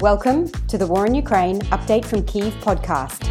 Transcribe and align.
Welcome 0.00 0.48
to 0.68 0.76
the 0.76 0.86
War 0.86 1.06
in 1.06 1.14
Ukraine 1.14 1.60
Update 1.72 2.04
from 2.04 2.20
Kyiv 2.22 2.52
podcast. 2.60 3.25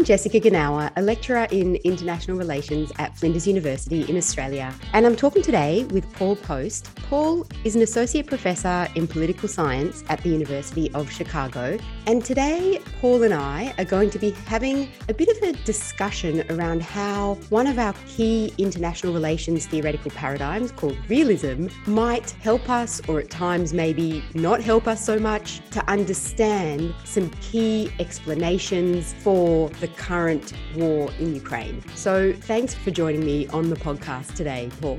I'm 0.00 0.06
Jessica 0.06 0.40
Genauer, 0.40 0.90
a 0.96 1.02
lecturer 1.02 1.46
in 1.50 1.76
international 1.84 2.38
relations 2.38 2.90
at 2.98 3.18
Flinders 3.18 3.46
University 3.46 4.08
in 4.08 4.16
Australia, 4.16 4.74
and 4.94 5.04
I'm 5.04 5.14
talking 5.14 5.42
today 5.42 5.84
with 5.90 6.10
Paul 6.14 6.36
Poast. 6.36 6.88
Paul 7.10 7.46
is 7.64 7.76
an 7.76 7.82
associate 7.82 8.26
professor 8.26 8.88
in 8.94 9.06
political 9.06 9.46
science 9.46 10.02
at 10.08 10.22
the 10.22 10.30
University 10.30 10.90
of 10.94 11.12
Chicago, 11.12 11.76
and 12.06 12.24
today 12.24 12.80
Paul 13.02 13.24
and 13.24 13.34
I 13.34 13.74
are 13.76 13.84
going 13.84 14.08
to 14.08 14.18
be 14.18 14.30
having 14.30 14.90
a 15.10 15.12
bit 15.12 15.28
of 15.28 15.42
a 15.42 15.52
discussion 15.64 16.50
around 16.50 16.80
how 16.80 17.34
one 17.50 17.66
of 17.66 17.78
our 17.78 17.92
key 18.08 18.54
international 18.56 19.12
relations 19.12 19.66
theoretical 19.66 20.12
paradigms 20.12 20.72
called 20.72 20.96
realism 21.10 21.66
might 21.86 22.30
help 22.40 22.70
us, 22.70 23.02
or 23.06 23.20
at 23.20 23.28
times 23.28 23.74
maybe 23.74 24.24
not 24.32 24.62
help 24.62 24.88
us 24.88 25.04
so 25.04 25.18
much, 25.18 25.60
to 25.72 25.86
understand 25.90 26.94
some 27.04 27.28
key 27.42 27.92
explanations 27.98 29.12
for 29.22 29.68
the 29.80 29.89
current 29.96 30.52
war 30.76 31.10
in 31.18 31.34
Ukraine. 31.34 31.82
So 31.94 32.32
thanks 32.32 32.74
for 32.74 32.90
joining 32.90 33.24
me 33.24 33.46
on 33.48 33.70
the 33.70 33.76
podcast 33.76 34.34
today, 34.34 34.70
Paul. 34.80 34.98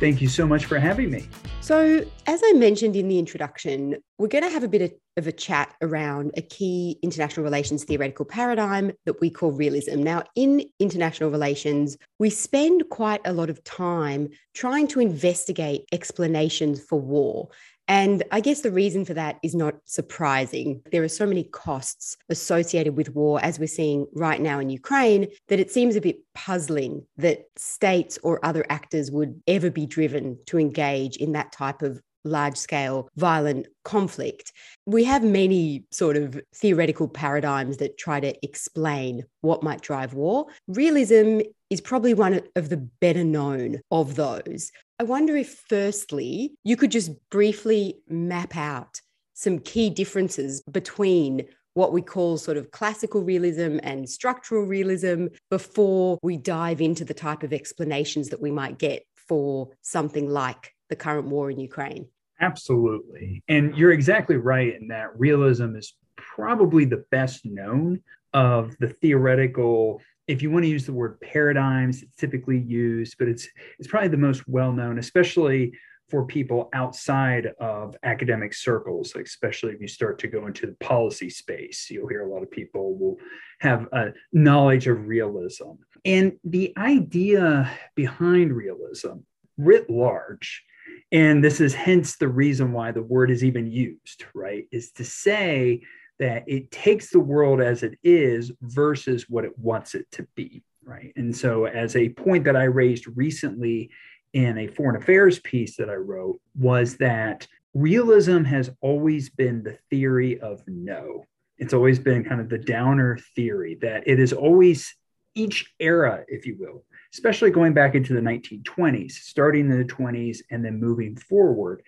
Thank 0.00 0.20
you 0.20 0.28
so 0.28 0.46
much 0.46 0.66
for 0.66 0.78
having 0.78 1.10
me. 1.10 1.28
So, 1.60 2.04
as 2.26 2.40
I 2.44 2.52
mentioned 2.52 2.94
in 2.94 3.08
the 3.08 3.18
introduction, 3.18 3.96
we're 4.16 4.28
going 4.28 4.44
to 4.44 4.50
have 4.50 4.62
a 4.62 4.68
bit 4.68 4.80
of, 4.80 4.92
of, 5.16 5.26
a 5.26 5.32
chat 5.32 5.74
around 5.82 6.30
a 6.36 6.40
key 6.40 7.00
international 7.02 7.42
relations 7.42 7.82
theoretical 7.82 8.24
paradigm 8.24 8.92
that 9.06 9.20
we 9.20 9.28
call 9.28 9.50
realism. 9.50 10.02
Now, 10.02 10.22
in 10.36 10.64
international 10.78 11.30
relations, 11.30 11.98
we 12.20 12.30
spend 12.30 12.88
quite 12.90 13.20
a 13.24 13.32
lot 13.32 13.50
of 13.50 13.62
time 13.64 14.28
trying 14.54 14.86
to 14.88 15.00
investigate 15.00 15.84
explanations 15.90 16.80
for 16.80 17.00
war. 17.00 17.48
And 17.88 18.22
I 18.30 18.40
guess 18.40 18.60
the 18.60 18.70
reason 18.70 19.06
for 19.06 19.14
that 19.14 19.38
is 19.42 19.54
not 19.54 19.76
surprising. 19.86 20.82
There 20.92 21.02
are 21.02 21.08
so 21.08 21.26
many 21.26 21.44
costs 21.44 22.16
associated 22.28 22.96
with 22.96 23.14
war, 23.14 23.40
as 23.42 23.58
we're 23.58 23.66
seeing 23.66 24.06
right 24.12 24.40
now 24.40 24.58
in 24.58 24.68
Ukraine, 24.68 25.28
that 25.48 25.58
it 25.58 25.70
seems 25.70 25.96
a 25.96 26.00
bit 26.00 26.18
puzzling 26.34 27.06
that 27.16 27.46
states 27.56 28.18
or 28.22 28.44
other 28.44 28.64
actors 28.68 29.10
would 29.10 29.40
ever 29.46 29.70
be 29.70 29.86
driven 29.86 30.38
to 30.46 30.58
engage 30.58 31.16
in 31.16 31.32
that 31.32 31.50
type 31.50 31.80
of 31.80 32.00
large 32.24 32.56
scale 32.56 33.08
violent 33.16 33.66
conflict. 33.84 34.52
We 34.86 35.04
have 35.04 35.22
many 35.24 35.84
sort 35.90 36.16
of 36.16 36.40
theoretical 36.54 37.08
paradigms 37.08 37.78
that 37.78 37.96
try 37.96 38.20
to 38.20 38.34
explain 38.44 39.24
what 39.40 39.62
might 39.62 39.80
drive 39.80 40.14
war. 40.14 40.46
Realism 40.66 41.40
is 41.70 41.80
probably 41.80 42.14
one 42.14 42.40
of 42.56 42.68
the 42.68 42.76
better 42.76 43.24
known 43.24 43.80
of 43.90 44.14
those. 44.16 44.72
I 45.00 45.04
wonder 45.04 45.36
if, 45.36 45.64
firstly, 45.68 46.54
you 46.64 46.76
could 46.76 46.90
just 46.90 47.12
briefly 47.30 47.98
map 48.08 48.56
out 48.56 49.00
some 49.34 49.60
key 49.60 49.90
differences 49.90 50.60
between 50.62 51.46
what 51.74 51.92
we 51.92 52.02
call 52.02 52.36
sort 52.36 52.56
of 52.56 52.72
classical 52.72 53.22
realism 53.22 53.78
and 53.84 54.10
structural 54.10 54.64
realism 54.64 55.26
before 55.48 56.18
we 56.22 56.36
dive 56.36 56.80
into 56.80 57.04
the 57.04 57.14
type 57.14 57.44
of 57.44 57.52
explanations 57.52 58.30
that 58.30 58.42
we 58.42 58.50
might 58.50 58.78
get 58.78 59.04
for 59.14 59.68
something 59.82 60.28
like 60.28 60.74
the 60.88 60.96
current 60.96 61.28
war 61.28 61.48
in 61.50 61.60
Ukraine. 61.60 62.08
Absolutely. 62.40 63.44
And 63.46 63.76
you're 63.76 63.92
exactly 63.92 64.36
right 64.36 64.74
in 64.74 64.88
that 64.88 65.16
realism 65.16 65.76
is 65.76 65.94
probably 66.16 66.84
the 66.84 67.04
best 67.12 67.44
known 67.44 68.02
of 68.32 68.76
the 68.78 68.88
theoretical 68.88 70.00
if 70.28 70.42
you 70.42 70.50
want 70.50 70.64
to 70.64 70.68
use 70.68 70.84
the 70.84 70.92
word 70.92 71.18
paradigms, 71.20 72.02
it's 72.02 72.16
typically 72.16 72.58
used, 72.58 73.16
but 73.18 73.28
it's 73.28 73.48
it's 73.78 73.88
probably 73.88 74.08
the 74.08 74.16
most 74.18 74.46
well 74.46 74.72
known, 74.72 74.98
especially 74.98 75.72
for 76.08 76.24
people 76.24 76.70
outside 76.72 77.48
of 77.60 77.96
academic 78.02 78.54
circles, 78.54 79.14
like 79.14 79.26
especially 79.26 79.72
if 79.72 79.80
you 79.80 79.88
start 79.88 80.18
to 80.18 80.26
go 80.26 80.46
into 80.46 80.66
the 80.66 80.76
policy 80.80 81.28
space. 81.28 81.88
You'll 81.90 82.08
hear 82.08 82.22
a 82.22 82.32
lot 82.32 82.42
of 82.42 82.50
people 82.50 82.96
will 82.96 83.16
have 83.60 83.88
a 83.92 84.12
knowledge 84.32 84.86
of 84.86 85.06
realism. 85.06 85.72
And 86.04 86.32
the 86.44 86.72
idea 86.78 87.70
behind 87.94 88.54
realism, 88.54 89.18
writ 89.58 89.90
large, 89.90 90.64
and 91.12 91.44
this 91.44 91.60
is 91.60 91.74
hence 91.74 92.16
the 92.16 92.28
reason 92.28 92.72
why 92.72 92.92
the 92.92 93.02
word 93.02 93.30
is 93.30 93.44
even 93.44 93.66
used, 93.66 94.24
right, 94.34 94.64
is 94.70 94.92
to 94.92 95.04
say 95.04 95.82
that 96.18 96.44
it 96.46 96.70
takes 96.70 97.10
the 97.10 97.20
world 97.20 97.60
as 97.60 97.82
it 97.82 97.98
is 98.02 98.52
versus 98.62 99.26
what 99.28 99.44
it 99.44 99.56
wants 99.58 99.94
it 99.94 100.10
to 100.12 100.26
be 100.34 100.62
right? 100.88 101.12
And 101.16 101.36
so 101.36 101.66
as 101.66 101.94
a 101.94 102.08
point 102.08 102.44
that 102.44 102.56
i 102.56 102.64
raised 102.64 103.06
recently 103.14 103.90
in 104.32 104.58
a 104.58 104.66
foreign 104.66 104.96
affairs 104.96 105.38
piece 105.40 105.76
that 105.76 105.90
i 105.90 105.94
wrote 105.94 106.40
was 106.58 106.96
that 106.96 107.46
realism 107.74 108.42
has 108.44 108.70
always 108.80 109.28
been 109.28 109.62
the 109.62 109.78
theory 109.90 110.40
of 110.40 110.62
no. 110.66 111.24
It's 111.58 111.74
always 111.74 111.98
been 111.98 112.24
kind 112.24 112.40
of 112.40 112.48
the 112.48 112.58
downer 112.58 113.18
theory 113.34 113.76
that 113.82 114.06
it 114.06 114.18
is 114.18 114.32
always 114.32 114.94
each 115.34 115.72
era 115.78 116.24
if 116.26 116.46
you 116.46 116.56
will 116.58 116.84
especially 117.12 117.50
going 117.50 117.72
back 117.72 117.94
into 117.94 118.12
the 118.12 118.20
1920s 118.20 119.12
starting 119.12 119.70
in 119.70 119.78
the 119.78 119.84
20s 119.84 120.38
and 120.50 120.64
then 120.64 120.80
moving 120.80 121.14
forward 121.14 121.82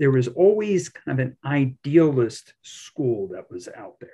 there 0.00 0.10
was 0.10 0.26
always 0.28 0.88
kind 0.88 1.20
of 1.20 1.24
an 1.24 1.36
idealist 1.44 2.54
school 2.62 3.28
that 3.28 3.48
was 3.50 3.68
out 3.68 4.00
there 4.00 4.10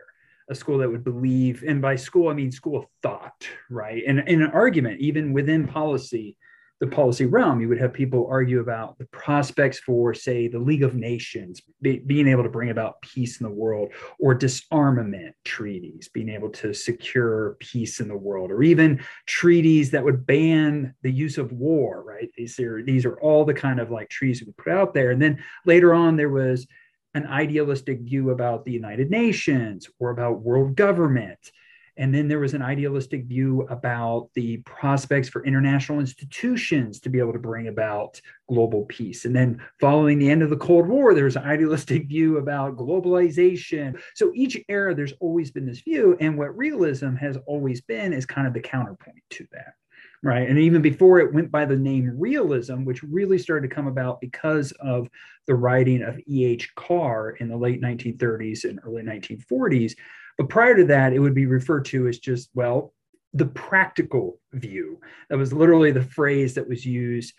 a 0.51 0.55
school 0.55 0.79
that 0.79 0.91
would 0.91 1.03
believe 1.03 1.65
and 1.67 1.81
by 1.81 1.97
school 1.97 2.29
i 2.29 2.35
mean 2.35 2.53
school 2.53 2.79
of 2.79 2.87
thought 3.03 3.49
right? 3.71 4.03
And 4.07 4.21
in 4.29 4.43
an 4.43 4.51
argument 4.51 5.01
even 5.01 5.33
within 5.33 5.67
policy 5.67 6.37
the 6.79 6.87
policy 6.87 7.25
realm, 7.25 7.61
you 7.61 7.69
would 7.69 7.81
have 7.81 7.95
people 7.95 8.29
argue 8.31 8.61
about 8.61 8.99
the 8.99 9.07
prospects 9.07 9.79
for, 9.79 10.13
say, 10.13 10.47
the 10.47 10.59
League 10.59 10.83
of 10.83 10.95
Nations 10.95 11.63
be, 11.81 12.01
being 12.01 12.29
able 12.29 12.43
to 12.43 12.51
bring 12.51 12.69
about 12.69 13.01
peace 13.01 13.41
in 13.41 13.45
the 13.47 13.53
world, 13.53 13.93
or 14.19 14.35
disarmament 14.35 15.35
treaties, 15.45 16.11
being 16.13 16.29
able 16.29 16.51
to 16.51 16.75
secure 16.75 17.57
peace 17.61 18.01
in 18.01 18.09
the 18.09 18.17
world, 18.17 18.51
or 18.51 18.63
even 18.63 19.03
treaties 19.25 19.91
that 19.91 20.05
would 20.05 20.27
ban 20.27 20.95
the 21.03 21.11
use 21.11 21.39
of 21.39 21.51
war, 21.53 22.03
right? 22.03 22.29
These 22.37 22.61
are, 22.61 22.83
these 22.83 23.07
are 23.07 23.19
all 23.21 23.47
the 23.47 23.55
kind 23.55 23.81
of 23.81 23.91
like 23.91 24.11
treaties 24.11 24.43
we 24.45 24.53
put 24.53 24.73
out 24.73 24.93
there. 24.93 25.13
And 25.13 25.23
then 25.23 25.43
later 25.65 25.95
on, 25.95 26.17
there 26.17 26.31
was 26.31 26.67
an 27.15 27.27
idealistic 27.27 28.01
view 28.01 28.31
about 28.31 28.67
the 28.67 28.73
United 28.73 29.11
Nations 29.11 29.89
or 29.99 30.11
about 30.11 30.43
world 30.43 30.77
government 30.77 31.39
and 31.99 32.15
then 32.15 32.29
there 32.29 32.39
was 32.39 32.55
an 32.55 32.63
idealistic 32.63 33.25
view 33.25 33.63
about 33.71 34.29
the 34.35 34.59
prospects 34.59 35.29
for 35.29 35.45
international 35.45 35.99
institutions 35.99 37.01
to 37.01 37.09
be 37.09 37.19
able 37.19 37.33
to 37.33 37.39
bring 37.39 37.69
about 37.69 38.21
global 38.49 38.85
peace. 38.85 39.25
And 39.25 39.35
then 39.35 39.63
following 39.81 40.19
the 40.19 40.31
end 40.31 40.43
of 40.43 40.51
the 40.51 40.57
Cold 40.57 40.87
War, 40.89 41.15
there 41.15 41.25
was 41.25 41.37
an 41.37 41.45
idealistic 41.45 42.07
view 42.09 42.37
about 42.37 42.77
globalization. 42.77 43.99
So 44.15 44.31
each 44.35 44.63
era, 44.69 44.95
there's 44.95 45.15
always 45.21 45.51
been 45.51 45.67
this 45.67 45.81
view. 45.81 46.17
And 46.21 46.37
what 46.37 46.57
realism 46.57 47.15
has 47.17 47.39
always 47.47 47.81
been 47.81 48.13
is 48.13 48.27
kind 48.27 48.47
of 48.47 48.53
the 48.53 48.61
counterpoint 48.61 49.23
to 49.31 49.47
that. 49.53 49.75
Right. 50.23 50.49
And 50.49 50.59
even 50.59 50.83
before 50.83 51.21
it 51.21 51.33
went 51.33 51.51
by 51.51 51.67
the 51.67 51.77
name 51.77 52.13
realism, 52.19 52.85
which 52.85 53.03
really 53.03 53.39
started 53.39 53.69
to 53.69 53.75
come 53.75 53.87
about 53.87 54.21
because 54.21 54.73
of 54.81 55.09
the 55.47 55.55
writing 55.55 56.03
of 56.03 56.19
E.H. 56.27 56.75
Carr 56.75 57.31
in 57.39 57.49
the 57.49 57.57
late 57.57 57.81
1930s 57.81 58.65
and 58.65 58.81
early 58.85 59.03
1940s, 59.03 59.95
but 60.39 60.49
prior 60.49 60.77
to 60.77 60.85
that, 60.87 61.13
it 61.13 61.19
would 61.19 61.35
be 61.35 61.47
referred 61.47 61.85
to 61.87 62.09
as 62.09 62.19
just, 62.19 62.51
well, 62.55 62.93
the 63.33 63.47
practical 63.47 64.41
view. 64.53 65.01
That 65.31 65.39
was 65.39 65.53
literally 65.53 65.91
the 65.91 66.03
phrase 66.03 66.55
that 66.55 66.69
was 66.69 66.85
used 66.85 67.35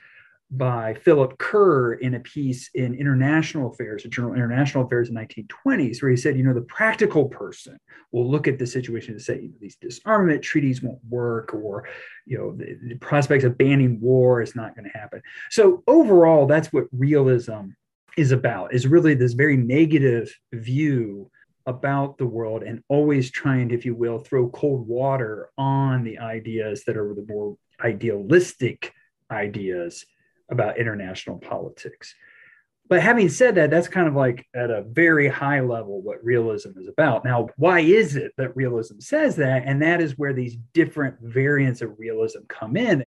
by 0.50 0.94
Philip 0.94 1.38
Kerr 1.38 1.94
in 1.94 2.14
a 2.14 2.22
piece 2.22 2.70
in 2.74 2.96
International 2.96 3.70
Affairs, 3.70 4.06
a 4.06 4.08
journal 4.08 4.34
International 4.34 4.86
Affairs 4.86 5.10
in 5.10 5.16
1920s, 5.16 6.02
where 6.02 6.12
he 6.12 6.16
said, 6.16 6.38
you 6.38 6.44
know, 6.44 6.54
the 6.54 6.62
practical 6.62 7.26
person 7.26 7.78
will 8.12 8.30
look 8.30 8.48
at 8.48 8.58
the 8.58 8.66
situation 8.66 9.14
and 9.14 9.22
say, 9.22 9.42
you 9.42 9.50
know, 9.50 9.56
these 9.60 9.76
disarmament 9.76 10.42
treaties 10.42 10.82
won't 10.82 11.04
work, 11.10 11.54
or, 11.54 11.88
you 12.26 12.38
know, 12.38 12.56
the, 12.56 12.78
the 12.88 12.96
prospects 12.96 13.44
of 13.44 13.58
banning 13.58 14.00
war 14.00 14.42
is 14.42 14.56
not 14.56 14.74
going 14.74 14.90
to 14.90 14.98
happen. 14.98 15.22
So 15.50 15.84
overall, 15.86 16.46
that's 16.46 16.72
what 16.72 16.86
realism 16.94 17.72
is 18.16 18.32
about, 18.32 18.74
is 18.74 18.88
really 18.88 19.16
this 19.16 19.34
very 19.34 19.58
negative 19.58 20.34
view 20.54 21.30
about 21.68 22.18
the 22.18 22.26
world 22.26 22.64
and 22.64 22.82
always 22.88 23.30
trying, 23.30 23.72
if 23.72 23.86
you 23.86 23.94
will, 23.94 24.20
throw 24.20 24.50
cold 24.50 24.88
water 24.88 25.50
on 25.58 26.04
the 26.04 26.18
ideas 26.18 26.84
that 26.86 26.98
are 26.98 27.14
the 27.14 27.26
more 27.28 27.58
idealistic 27.84 28.94
ideas 29.30 30.06
about 30.50 30.80
international 30.80 31.38
politics. 31.38 32.16
But 32.90 33.02
having 33.02 33.28
said 33.28 33.56
that, 33.56 33.70
that's 33.70 33.90
kind 33.90 34.08
of 34.08 34.16
like 34.16 34.46
at 34.56 34.72
a 34.72 34.84
very 34.84 35.28
high 35.28 35.60
level 35.60 36.02
what 36.02 36.24
realism 36.24 36.72
is 36.78 36.88
about. 36.88 37.26
Now, 37.26 37.50
why 37.58 37.82
is 37.82 38.16
it 38.16 38.32
that 38.38 38.56
realism 38.56 39.00
says 39.00 39.36
that? 39.36 39.64
And 39.66 39.82
that 39.82 40.00
is 40.02 40.18
where 40.18 40.34
these 40.34 40.56
different 40.74 41.18
variants 41.22 41.82
of 41.82 42.00
realism 42.00 42.40
come 42.48 42.78
in. 42.78 43.04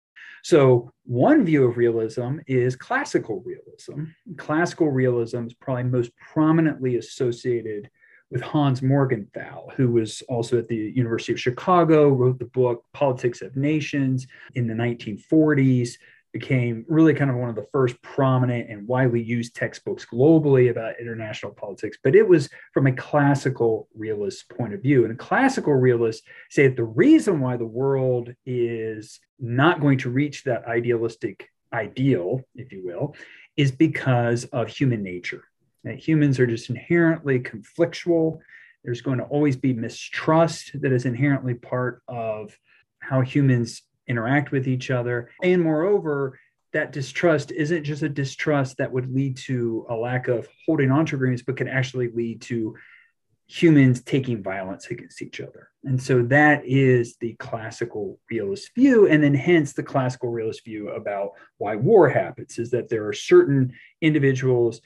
So, 0.44 0.92
one 1.04 1.44
view 1.44 1.66
of 1.66 1.76
realism 1.76 2.38
is 2.48 2.76
classical 2.76 3.44
realism. 3.46 4.12
Classical 4.38 4.92
realism 4.92 5.48
is 5.48 5.54
probably 5.56 5.84
most 5.84 6.12
prominently 6.18 6.96
associated 6.96 7.90
with 8.32 8.42
Hans 8.42 8.82
Morgenthau, 8.82 9.68
who 9.76 9.92
was 9.92 10.22
also 10.24 10.58
at 10.58 10.68
the 10.68 10.76
University 10.76 11.34
of 11.34 11.40
Chicago, 11.40 12.10
wrote 12.10 12.40
the 12.40 12.46
book 12.46 12.84
Politics 12.94 13.42
of 13.42 13.56
Nations 13.56 14.28
in 14.56 14.68
the 14.68 14.74
1940s, 14.74 15.92
became 16.34 16.84
really 16.90 17.14
kind 17.14 17.32
of 17.32 17.38
one 17.38 17.48
of 17.48 17.56
the 17.56 17.68
first 17.72 18.02
prominent 18.02 18.70
and 18.70 18.86
widely 18.86 19.24
used 19.24 19.56
textbooks 19.56 20.06
globally 20.06 20.70
about 20.70 21.00
international 21.00 21.54
politics. 21.54 21.98
But 22.04 22.14
it 22.14 22.28
was 22.28 22.50
from 22.74 22.88
a 22.88 22.92
classical 22.92 23.88
realist 23.96 24.50
point 24.50 24.74
of 24.74 24.82
view. 24.82 25.06
And 25.06 25.18
classical 25.18 25.74
realists 25.74 26.28
say 26.50 26.68
that 26.68 26.76
the 26.76 26.84
reason 26.84 27.40
why 27.40 27.56
the 27.56 27.66
world 27.66 28.34
is 28.46 29.22
not 29.40 29.80
going 29.80 29.98
to 30.00 30.10
reach 30.10 30.44
that 30.44 30.66
idealistic 30.66 31.50
ideal, 31.72 32.42
if 32.54 32.74
you 32.74 32.84
will, 32.84 33.16
is 33.56 33.72
because 33.72 34.44
of 34.46 34.68
human 34.68 35.04
nature. 35.04 35.46
That 35.86 35.98
humans 35.98 36.40
are 36.40 36.48
just 36.48 36.70
inherently 36.70 37.40
conflictual. 37.40 38.40
There's 38.84 39.02
going 39.02 39.20
to 39.20 39.24
always 39.26 39.56
be 39.56 39.74
mistrust 39.74 40.72
that 40.82 40.92
is 40.92 41.06
inherently 41.06 41.54
part 41.54 42.02
of 42.08 42.58
how 43.00 43.22
humans 43.22 43.84
interact 44.08 44.52
with 44.52 44.68
each 44.68 44.92
other. 44.92 45.32
And 45.42 45.62
moreover, 45.62 46.40
that 46.74 46.92
distrust 46.92 47.52
isn't 47.52 47.86
just 47.86 48.04
a 48.04 48.10
distrust 48.10 48.78
that 48.78 48.92
would 48.92 49.14
lead 49.14 49.38
to 49.38 49.86
a 49.90 49.96
lack 49.96 50.28
of 50.28 50.48
holding 50.66 50.92
on 50.92 51.06
to 51.06 51.16
agreements, 51.16 51.44
but 51.44 51.56
can 51.56 51.70
actually 51.70 52.10
lead 52.10 52.42
to 52.42 52.76
humans 53.48 54.02
taking 54.02 54.42
violence 54.42 54.88
against 54.88 55.22
each 55.22 55.40
other. 55.40 55.70
And 55.84 56.02
so 56.02 56.24
that 56.24 56.64
is 56.66 57.16
the 57.18 57.34
classical 57.34 58.20
realist 58.30 58.74
view. 58.76 59.08
And 59.08 59.24
then 59.24 59.36
hence 59.36 59.74
the 59.74 59.84
classical 59.84 60.30
realist 60.30 60.66
view 60.66 60.90
about 60.90 61.32
why 61.58 61.76
war 61.76 62.10
happens 62.10 62.58
is 62.58 62.72
that 62.72 62.90
there 62.90 63.08
are 63.08 63.14
certain 63.14 63.74
individuals 64.02 64.82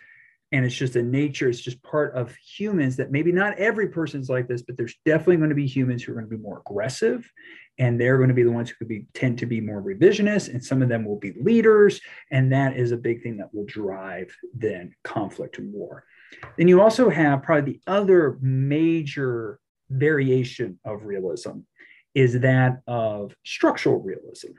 and 0.52 0.66
it's 0.66 0.76
just 0.76 0.96
a 0.96 1.02
nature 1.02 1.50
it's 1.50 1.62
just 1.62 1.82
part 1.84 2.14
of 2.16 2.36
humans 2.36 2.96
that 2.96 3.12
maybe 3.12 3.32
not 3.32 3.58
every 3.58 3.88
person's 3.88 4.30
like 4.30 4.48
this 4.48 4.62
but 4.62 4.76
there's 4.78 4.96
definitely 5.06 5.38
going 5.38 5.50
to 5.50 5.56
be 5.56 5.68
humans 5.68 6.04
who 6.04 6.12
are 6.12 6.16
going 6.16 6.30
to 6.30 6.36
be 6.36 6.42
more 6.42 6.60
aggressive 6.60 7.32
and 7.80 8.00
they're 8.00 8.18
going 8.18 8.30
to 8.30 8.36
be 8.36 8.44
the 8.44 8.52
ones 8.52 8.70
who 8.70 8.76
could 8.76 8.90
be 8.90 9.06
tend 9.14 9.40
to 9.40 9.46
be 9.46 9.62
more 9.62 9.82
revisionist 9.82 10.50
and 10.50 10.64
some 10.64 10.82
of 10.82 10.90
them 10.90 11.06
will 11.06 11.18
be 11.18 11.34
leaders 11.42 12.02
and 12.30 12.52
that 12.52 12.76
is 12.76 12.92
a 12.92 12.98
big 12.98 13.24
thing 13.24 13.38
that 13.38 13.52
will 13.54 13.66
drive 13.66 14.36
then 14.54 14.94
conflict 15.04 15.58
and 15.58 15.74
war. 15.74 16.04
Then 16.58 16.68
you 16.68 16.82
also 16.82 17.10
have 17.10 17.42
probably 17.42 17.74
the 17.74 17.92
other 17.92 18.38
major 18.42 19.60
variation 19.90 20.80
of 20.86 21.06
realism 21.06 21.60
is 22.14 22.40
that 22.42 22.82
of 22.86 23.34
structural 23.46 24.00
realism. 24.02 24.50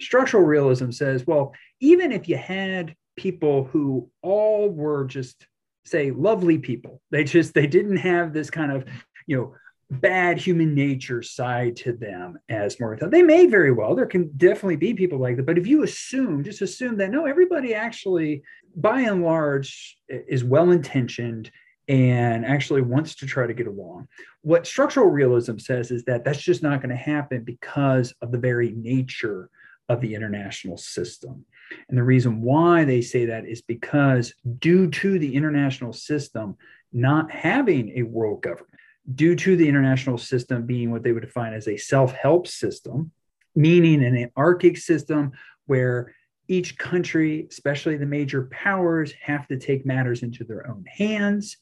Structural 0.00 0.42
realism 0.42 0.90
says 0.90 1.26
well 1.26 1.52
even 1.80 2.10
if 2.10 2.28
you 2.28 2.38
had 2.38 2.96
people 3.20 3.64
who 3.64 4.10
all 4.22 4.70
were 4.70 5.04
just 5.04 5.46
say 5.84 6.10
lovely 6.10 6.58
people 6.58 7.02
they 7.10 7.22
just 7.22 7.52
they 7.52 7.66
didn't 7.66 7.98
have 7.98 8.32
this 8.32 8.48
kind 8.48 8.72
of 8.72 8.84
you 9.26 9.36
know 9.36 9.54
bad 9.90 10.38
human 10.38 10.74
nature 10.74 11.22
side 11.22 11.76
to 11.76 11.92
them 11.92 12.38
as 12.48 12.78
Morgenthau 12.78 13.22
may 13.22 13.46
very 13.46 13.72
well, 13.72 13.94
there 13.94 14.06
can 14.06 14.30
definitely 14.36 14.76
be 14.76 14.94
people 14.94 15.18
like 15.18 15.36
that. 15.36 15.46
But 15.46 15.58
if 15.58 15.66
you 15.66 15.82
assume, 15.82 16.44
just 16.44 16.62
assume 16.62 16.96
that 16.98 17.10
no, 17.10 17.26
everybody 17.26 17.74
actually, 17.74 18.42
by 18.76 19.00
and 19.00 19.24
large, 19.24 19.98
is 20.08 20.44
well 20.44 20.70
intentioned 20.70 21.50
and 21.88 22.46
actually 22.46 22.82
wants 22.82 23.16
to 23.16 23.26
try 23.26 23.48
to 23.48 23.54
get 23.54 23.66
along. 23.66 24.06
What 24.42 24.64
structural 24.64 25.08
realism 25.08 25.58
says 25.58 25.90
is 25.90 26.04
that 26.04 26.24
that's 26.24 26.40
just 26.40 26.62
not 26.62 26.80
going 26.80 26.90
to 26.90 26.96
happen 26.96 27.42
because 27.42 28.14
of 28.22 28.30
the 28.30 28.38
very 28.38 28.70
nature 28.70 29.50
of 29.88 30.00
the 30.00 30.14
international 30.14 30.76
system. 30.76 31.44
And 31.88 31.96
the 31.96 32.02
reason 32.02 32.42
why 32.42 32.84
they 32.84 33.00
say 33.00 33.26
that 33.26 33.46
is 33.46 33.62
because, 33.62 34.34
due 34.58 34.90
to 34.90 35.18
the 35.18 35.34
international 35.34 35.92
system 35.92 36.56
not 36.92 37.30
having 37.30 37.92
a 37.98 38.02
world 38.02 38.42
government, 38.42 38.74
due 39.14 39.36
to 39.36 39.56
the 39.56 39.68
international 39.68 40.18
system 40.18 40.66
being 40.66 40.90
what 40.90 41.02
they 41.02 41.12
would 41.12 41.22
define 41.22 41.52
as 41.52 41.68
a 41.68 41.76
self 41.76 42.12
help 42.12 42.46
system, 42.46 43.10
meaning 43.54 44.04
an 44.04 44.16
anarchic 44.16 44.76
system 44.76 45.32
where 45.66 46.14
each 46.48 46.76
country, 46.78 47.46
especially 47.48 47.96
the 47.96 48.06
major 48.06 48.48
powers, 48.50 49.12
have 49.22 49.46
to 49.46 49.56
take 49.56 49.86
matters 49.86 50.22
into 50.22 50.42
their 50.42 50.68
own 50.68 50.84
hands 50.84 51.56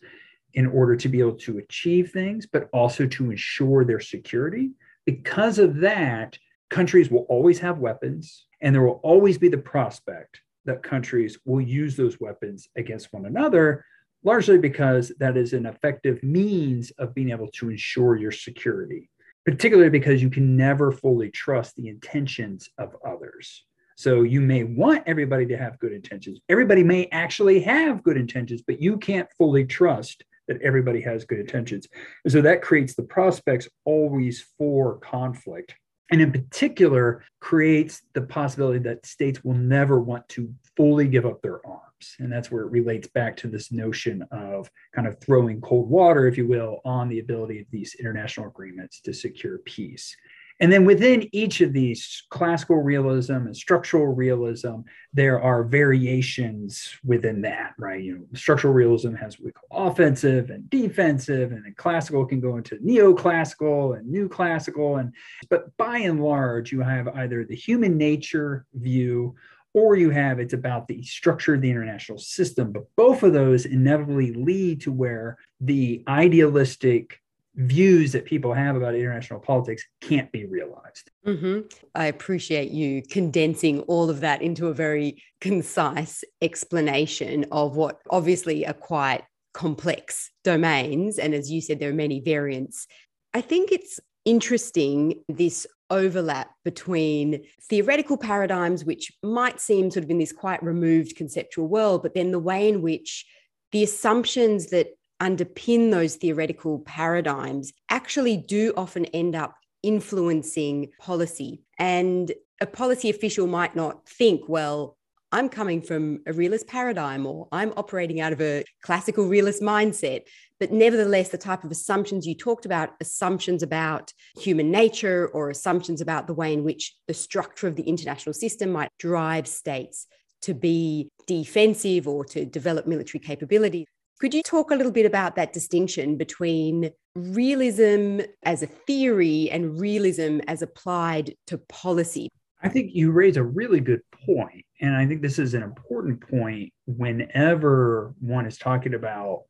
in 0.54 0.66
order 0.66 0.96
to 0.96 1.08
be 1.08 1.20
able 1.20 1.34
to 1.34 1.58
achieve 1.58 2.10
things, 2.10 2.46
but 2.46 2.70
also 2.72 3.06
to 3.06 3.30
ensure 3.30 3.84
their 3.84 4.00
security. 4.00 4.70
Because 5.04 5.58
of 5.58 5.76
that, 5.80 6.38
countries 6.70 7.10
will 7.10 7.26
always 7.28 7.58
have 7.58 7.78
weapons, 7.78 8.46
and 8.60 8.74
there 8.74 8.82
will 8.82 9.00
always 9.02 9.38
be 9.38 9.48
the 9.48 9.58
prospect 9.58 10.40
that 10.64 10.82
countries 10.82 11.38
will 11.44 11.60
use 11.60 11.96
those 11.96 12.20
weapons 12.20 12.68
against 12.76 13.12
one 13.12 13.26
another, 13.26 13.84
largely 14.22 14.58
because 14.58 15.12
that 15.18 15.36
is 15.36 15.52
an 15.52 15.66
effective 15.66 16.22
means 16.22 16.90
of 16.98 17.14
being 17.14 17.30
able 17.30 17.48
to 17.48 17.70
ensure 17.70 18.16
your 18.16 18.32
security, 18.32 19.10
particularly 19.44 19.90
because 19.90 20.22
you 20.22 20.30
can 20.30 20.56
never 20.56 20.92
fully 20.92 21.30
trust 21.30 21.76
the 21.76 21.88
intentions 21.88 22.68
of 22.78 22.94
others. 23.06 23.64
So 23.96 24.22
you 24.22 24.40
may 24.40 24.62
want 24.62 25.02
everybody 25.06 25.46
to 25.46 25.56
have 25.56 25.78
good 25.80 25.92
intentions. 25.92 26.38
Everybody 26.48 26.84
may 26.84 27.08
actually 27.10 27.60
have 27.60 28.04
good 28.04 28.16
intentions, 28.16 28.62
but 28.62 28.80
you 28.80 28.96
can't 28.96 29.28
fully 29.36 29.64
trust 29.64 30.22
that 30.46 30.62
everybody 30.62 31.00
has 31.00 31.24
good 31.24 31.40
intentions. 31.40 31.88
And 32.24 32.32
so 32.32 32.40
that 32.42 32.62
creates 32.62 32.94
the 32.94 33.02
prospects 33.02 33.68
always 33.84 34.44
for 34.56 34.98
conflict 34.98 35.74
and 36.10 36.20
in 36.20 36.32
particular 36.32 37.24
creates 37.40 38.02
the 38.14 38.22
possibility 38.22 38.78
that 38.80 39.06
states 39.06 39.44
will 39.44 39.54
never 39.54 40.00
want 40.00 40.28
to 40.30 40.52
fully 40.76 41.06
give 41.06 41.26
up 41.26 41.42
their 41.42 41.64
arms. 41.66 42.16
And 42.18 42.32
that's 42.32 42.50
where 42.50 42.62
it 42.62 42.70
relates 42.70 43.08
back 43.08 43.36
to 43.38 43.48
this 43.48 43.72
notion 43.72 44.24
of 44.30 44.70
kind 44.94 45.06
of 45.06 45.18
throwing 45.20 45.60
cold 45.60 45.90
water 45.90 46.26
if 46.26 46.36
you 46.36 46.46
will 46.46 46.80
on 46.84 47.08
the 47.08 47.18
ability 47.18 47.60
of 47.60 47.66
these 47.70 47.96
international 47.98 48.46
agreements 48.46 49.00
to 49.02 49.12
secure 49.12 49.58
peace 49.58 50.16
and 50.60 50.72
then 50.72 50.84
within 50.84 51.28
each 51.32 51.60
of 51.60 51.72
these 51.72 52.24
classical 52.30 52.76
realism 52.76 53.32
and 53.32 53.56
structural 53.56 54.08
realism, 54.08 54.80
there 55.12 55.40
are 55.40 55.62
variations 55.62 56.96
within 57.04 57.42
that, 57.42 57.74
right? 57.78 58.02
You 58.02 58.18
know, 58.18 58.24
structural 58.34 58.74
realism 58.74 59.14
has 59.14 59.38
what 59.38 59.46
we 59.46 59.52
call 59.52 59.88
offensive 59.88 60.50
and 60.50 60.68
defensive, 60.68 61.52
and 61.52 61.64
then 61.64 61.74
classical 61.76 62.26
can 62.26 62.40
go 62.40 62.56
into 62.56 62.76
neoclassical 62.76 63.96
and 63.96 64.08
new 64.08 64.28
classical. 64.28 64.96
And 64.96 65.14
but 65.48 65.76
by 65.76 65.98
and 65.98 66.22
large, 66.22 66.72
you 66.72 66.80
have 66.80 67.08
either 67.08 67.44
the 67.44 67.56
human 67.56 67.96
nature 67.96 68.66
view 68.74 69.36
or 69.74 69.94
you 69.96 70.10
have 70.10 70.40
it's 70.40 70.54
about 70.54 70.88
the 70.88 71.02
structure 71.02 71.54
of 71.54 71.60
the 71.60 71.70
international 71.70 72.18
system. 72.18 72.72
But 72.72 72.84
both 72.96 73.22
of 73.22 73.32
those 73.32 73.64
inevitably 73.64 74.32
lead 74.32 74.80
to 74.82 74.92
where 74.92 75.38
the 75.60 76.02
idealistic 76.08 77.20
views 77.58 78.12
that 78.12 78.24
people 78.24 78.54
have 78.54 78.76
about 78.76 78.94
international 78.94 79.40
politics 79.40 79.84
can't 80.00 80.30
be 80.30 80.46
realized. 80.46 81.10
Mm-hmm. 81.26 81.62
I 81.94 82.06
appreciate 82.06 82.70
you 82.70 83.02
condensing 83.02 83.80
all 83.82 84.08
of 84.08 84.20
that 84.20 84.42
into 84.42 84.68
a 84.68 84.74
very 84.74 85.22
concise 85.40 86.22
explanation 86.40 87.46
of 87.50 87.76
what 87.76 87.98
obviously 88.10 88.64
are 88.64 88.74
quite 88.74 89.24
complex 89.54 90.30
domains. 90.44 91.18
And 91.18 91.34
as 91.34 91.50
you 91.50 91.60
said, 91.60 91.80
there 91.80 91.90
are 91.90 91.94
many 91.94 92.20
variants. 92.20 92.86
I 93.34 93.40
think 93.40 93.72
it's 93.72 93.98
interesting 94.24 95.24
this 95.28 95.66
overlap 95.90 96.50
between 96.64 97.44
theoretical 97.68 98.16
paradigms, 98.18 98.84
which 98.84 99.10
might 99.22 99.60
seem 99.60 99.90
sort 99.90 100.04
of 100.04 100.10
in 100.10 100.18
this 100.18 100.32
quite 100.32 100.62
removed 100.62 101.16
conceptual 101.16 101.66
world, 101.66 102.02
but 102.02 102.14
then 102.14 102.30
the 102.30 102.38
way 102.38 102.68
in 102.68 102.82
which 102.82 103.26
the 103.72 103.82
assumptions 103.82 104.66
that 104.66 104.88
underpin 105.20 105.90
those 105.90 106.16
theoretical 106.16 106.80
paradigms 106.80 107.72
actually 107.88 108.36
do 108.36 108.72
often 108.76 109.04
end 109.06 109.34
up 109.34 109.54
influencing 109.82 110.90
policy. 111.00 111.62
And 111.78 112.32
a 112.60 112.66
policy 112.66 113.10
official 113.10 113.46
might 113.46 113.76
not 113.76 114.08
think, 114.08 114.48
well, 114.48 114.96
I'm 115.30 115.48
coming 115.50 115.82
from 115.82 116.20
a 116.26 116.32
realist 116.32 116.66
paradigm 116.66 117.26
or 117.26 117.48
I'm 117.52 117.74
operating 117.76 118.20
out 118.20 118.32
of 118.32 118.40
a 118.40 118.64
classical 118.82 119.26
realist 119.26 119.62
mindset. 119.62 120.22
But 120.58 120.72
nevertheless, 120.72 121.28
the 121.28 121.38
type 121.38 121.64
of 121.64 121.70
assumptions 121.70 122.26
you 122.26 122.34
talked 122.34 122.64
about, 122.64 122.90
assumptions 123.00 123.62
about 123.62 124.12
human 124.38 124.70
nature 124.70 125.28
or 125.28 125.50
assumptions 125.50 126.00
about 126.00 126.26
the 126.26 126.34
way 126.34 126.52
in 126.52 126.64
which 126.64 126.94
the 127.06 127.14
structure 127.14 127.68
of 127.68 127.76
the 127.76 127.82
international 127.82 128.32
system 128.32 128.70
might 128.70 128.90
drive 128.98 129.46
states 129.46 130.06
to 130.42 130.54
be 130.54 131.10
defensive 131.26 132.08
or 132.08 132.24
to 132.24 132.46
develop 132.46 132.86
military 132.86 133.20
capability. 133.20 133.86
Could 134.20 134.34
you 134.34 134.42
talk 134.42 134.72
a 134.72 134.74
little 134.74 134.90
bit 134.90 135.06
about 135.06 135.36
that 135.36 135.52
distinction 135.52 136.16
between 136.16 136.90
realism 137.14 138.20
as 138.42 138.64
a 138.64 138.66
theory 138.66 139.48
and 139.50 139.78
realism 139.78 140.40
as 140.48 140.60
applied 140.60 141.34
to 141.46 141.58
policy? 141.58 142.28
I 142.60 142.68
think 142.68 142.90
you 142.94 143.12
raise 143.12 143.36
a 143.36 143.44
really 143.44 143.78
good 143.78 144.00
point, 144.26 144.64
And 144.80 144.96
I 144.96 145.06
think 145.06 145.22
this 145.22 145.38
is 145.38 145.54
an 145.54 145.62
important 145.62 146.20
point 146.20 146.72
whenever 146.86 148.12
one 148.18 148.46
is 148.46 148.58
talking 148.58 148.94
about 148.94 149.44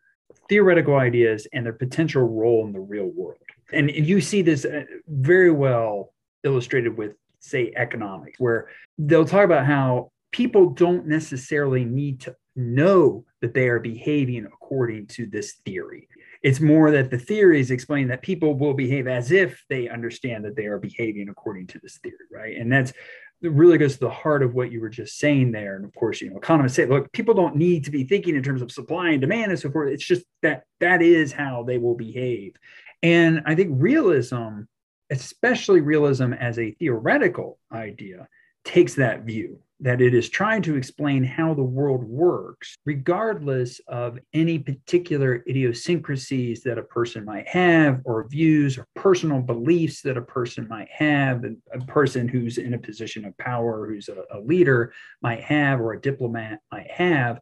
theoretical 0.50 0.96
ideas 0.96 1.46
and 1.54 1.64
their 1.64 1.72
potential 1.72 2.22
role 2.22 2.66
in 2.66 2.72
the 2.72 2.80
real 2.80 3.10
world. 3.14 3.38
And 3.72 3.90
you 3.90 4.20
see 4.20 4.42
this 4.42 4.66
uh, 4.66 4.82
very 5.08 5.50
well 5.50 6.12
illustrated 6.44 6.98
with, 6.98 7.14
say, 7.40 7.72
economics, 7.74 8.38
where 8.38 8.68
they'll 8.98 9.24
talk 9.24 9.44
about 9.44 9.64
how 9.64 10.10
people 10.30 10.70
don't 10.70 11.06
necessarily 11.06 11.86
need 11.86 12.20
to 12.20 12.36
know 12.58 13.24
that 13.40 13.54
they 13.54 13.68
are 13.68 13.78
behaving 13.78 14.44
according 14.44 15.06
to 15.06 15.26
this 15.26 15.54
theory. 15.64 16.08
It's 16.42 16.60
more 16.60 16.90
that 16.90 17.10
the 17.10 17.18
theories 17.18 17.70
explain 17.70 18.08
that 18.08 18.22
people 18.22 18.54
will 18.54 18.74
behave 18.74 19.06
as 19.06 19.32
if 19.32 19.64
they 19.68 19.88
understand 19.88 20.44
that 20.44 20.56
they 20.56 20.66
are 20.66 20.78
behaving 20.78 21.28
according 21.28 21.68
to 21.68 21.78
this 21.80 21.98
theory, 21.98 22.16
right? 22.30 22.56
And 22.56 22.70
that's 22.70 22.92
it 23.40 23.52
really 23.52 23.78
goes 23.78 23.94
to 23.94 24.00
the 24.00 24.10
heart 24.10 24.42
of 24.42 24.54
what 24.54 24.72
you 24.72 24.80
were 24.80 24.88
just 24.88 25.18
saying 25.18 25.52
there. 25.52 25.76
And 25.76 25.84
of 25.84 25.94
course, 25.94 26.20
you 26.20 26.28
know, 26.28 26.36
economists 26.36 26.74
say, 26.74 26.86
look, 26.86 27.12
people 27.12 27.34
don't 27.34 27.54
need 27.54 27.84
to 27.84 27.92
be 27.92 28.02
thinking 28.02 28.34
in 28.34 28.42
terms 28.42 28.62
of 28.62 28.72
supply 28.72 29.10
and 29.10 29.20
demand 29.20 29.52
and 29.52 29.60
so 29.60 29.70
forth. 29.70 29.92
It's 29.92 30.04
just 30.04 30.24
that 30.42 30.64
that 30.80 31.02
is 31.02 31.32
how 31.32 31.62
they 31.62 31.78
will 31.78 31.94
behave. 31.94 32.56
And 33.00 33.42
I 33.46 33.54
think 33.54 33.70
realism, 33.74 34.62
especially 35.10 35.80
realism 35.80 36.32
as 36.32 36.58
a 36.58 36.72
theoretical 36.72 37.60
idea, 37.72 38.26
takes 38.64 38.94
that 38.96 39.22
view 39.22 39.60
that 39.80 40.00
it 40.00 40.14
is 40.14 40.28
trying 40.28 40.62
to 40.62 40.76
explain 40.76 41.22
how 41.22 41.54
the 41.54 41.62
world 41.62 42.04
works, 42.04 42.76
regardless 42.84 43.80
of 43.86 44.18
any 44.32 44.58
particular 44.58 45.44
idiosyncrasies 45.48 46.62
that 46.62 46.78
a 46.78 46.82
person 46.82 47.24
might 47.24 47.46
have, 47.48 48.00
or 48.04 48.28
views 48.28 48.76
or 48.76 48.86
personal 48.96 49.40
beliefs 49.40 50.02
that 50.02 50.16
a 50.16 50.22
person 50.22 50.66
might 50.68 50.88
have, 50.90 51.44
and 51.44 51.56
a 51.72 51.78
person 51.86 52.26
who's 52.26 52.58
in 52.58 52.74
a 52.74 52.78
position 52.78 53.24
of 53.24 53.36
power, 53.38 53.86
who's 53.86 54.08
a, 54.08 54.22
a 54.36 54.40
leader 54.40 54.92
might 55.22 55.42
have, 55.42 55.80
or 55.80 55.92
a 55.92 56.00
diplomat 56.00 56.60
might 56.72 56.90
have 56.90 57.40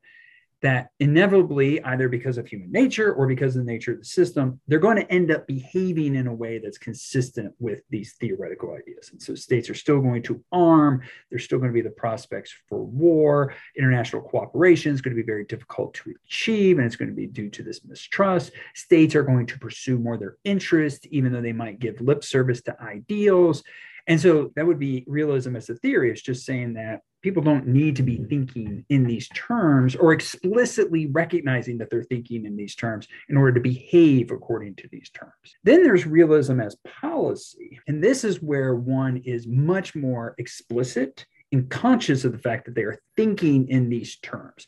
that 0.63 0.89
inevitably, 1.01 1.83
either 1.85 2.09
because 2.09 2.39
of 2.39 2.47
human 2.47 2.73
nature 2.73 3.13
or 3.13 3.27
because 3.27 3.57
of 3.57 3.65
the 3.65 3.71
nature 3.71 3.93
of 3.93 3.99
the 3.99 4.05
system, 4.05 4.59
they're 4.67 4.79
going 4.79 4.97
to 4.97 5.11
end 5.13 5.31
up 5.31 5.47
behaving 5.47 6.15
in 6.15 6.27
a 6.27 6.35
way 6.35 6.59
that's 6.59 6.79
consistent 6.79 7.55
with 7.59 7.81
these 7.91 8.15
theoretical 8.15 8.73
ideas. 8.75 9.11
And 9.13 9.21
so 9.21 9.35
states 9.35 9.69
are 9.69 9.75
still 9.75 10.01
going 10.01 10.23
to 10.25 10.43
arm, 10.53 11.03
there's 11.31 11.45
still 11.45 11.59
going 11.59 11.71
to 11.71 11.75
be 11.75 11.83
the 11.83 11.91
prospects 11.91 12.55
for 12.69 12.83
war, 12.83 13.55
international 13.77 14.23
cooperation 14.23 14.95
is 14.95 15.03
going 15.03 15.15
to 15.15 15.23
be 15.23 15.27
very 15.27 15.45
difficult 15.45 15.93
to 15.95 16.15
achieve, 16.25 16.79
and 16.79 16.87
it's 16.87 16.97
going 16.97 17.11
to 17.11 17.15
be 17.15 17.27
due 17.27 17.51
to 17.51 17.63
this 17.63 17.85
mistrust. 17.85 18.53
States 18.75 19.15
are 19.15 19.23
going 19.23 19.47
to 19.47 19.59
pursue 19.59 19.99
more 19.99 20.17
their 20.17 20.37
interest, 20.45 21.07
even 21.11 21.33
though 21.33 21.43
they 21.43 21.53
might 21.53 21.79
give 21.79 22.01
lip 22.01 22.25
service 22.25 22.63
to 22.63 22.81
ideals. 22.83 23.63
And 24.07 24.21
so 24.21 24.53
that 24.57 24.67
would 24.67 24.79
be 24.79 25.05
realism 25.07 25.57
as 25.57 25.69
a 25.69 25.75
theory. 25.75 26.11
It's 26.11 26.23
just 26.23 26.47
saying 26.47 26.75
that 26.75 27.03
people 27.26 27.42
don't 27.42 27.66
need 27.66 27.97
to 27.97 28.04
be 28.04 28.18
thinking 28.28 28.85
in 28.88 29.02
these 29.02 29.28
terms 29.30 29.97
or 29.97 30.12
explicitly 30.12 31.06
recognizing 31.06 31.76
that 31.76 31.90
they're 31.90 32.04
thinking 32.04 32.47
in 32.47 32.54
these 32.54 32.76
terms 32.76 33.09
in 33.28 33.37
order 33.37 33.52
to 33.52 33.59
behave 33.59 34.30
according 34.30 34.76
to 34.76 34.87
these 34.92 35.11
terms. 35.11 35.56
Then 35.64 35.83
there's 35.83 36.06
realism 36.06 36.61
as 36.61 36.76
policy. 37.00 37.80
And 37.88 38.00
this 38.00 38.23
is 38.23 38.40
where 38.40 38.76
one 38.76 39.16
is 39.25 39.45
much 39.45 39.97
more 39.97 40.37
explicit 40.38 41.26
and 41.50 41.68
conscious 41.68 42.25
of 42.25 42.30
the 42.30 42.38
fact 42.38 42.64
that 42.66 42.76
they 42.76 42.85
are 42.85 43.02
thinking 43.16 43.66
in 43.71 43.88
these 43.88 44.18
terms. 44.18 44.64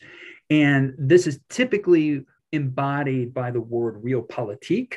And 0.50 0.96
this 0.98 1.28
is 1.28 1.38
typically 1.48 2.24
embodied 2.50 3.32
by 3.32 3.52
the 3.52 3.60
word 3.60 4.02
realpolitik, 4.02 4.94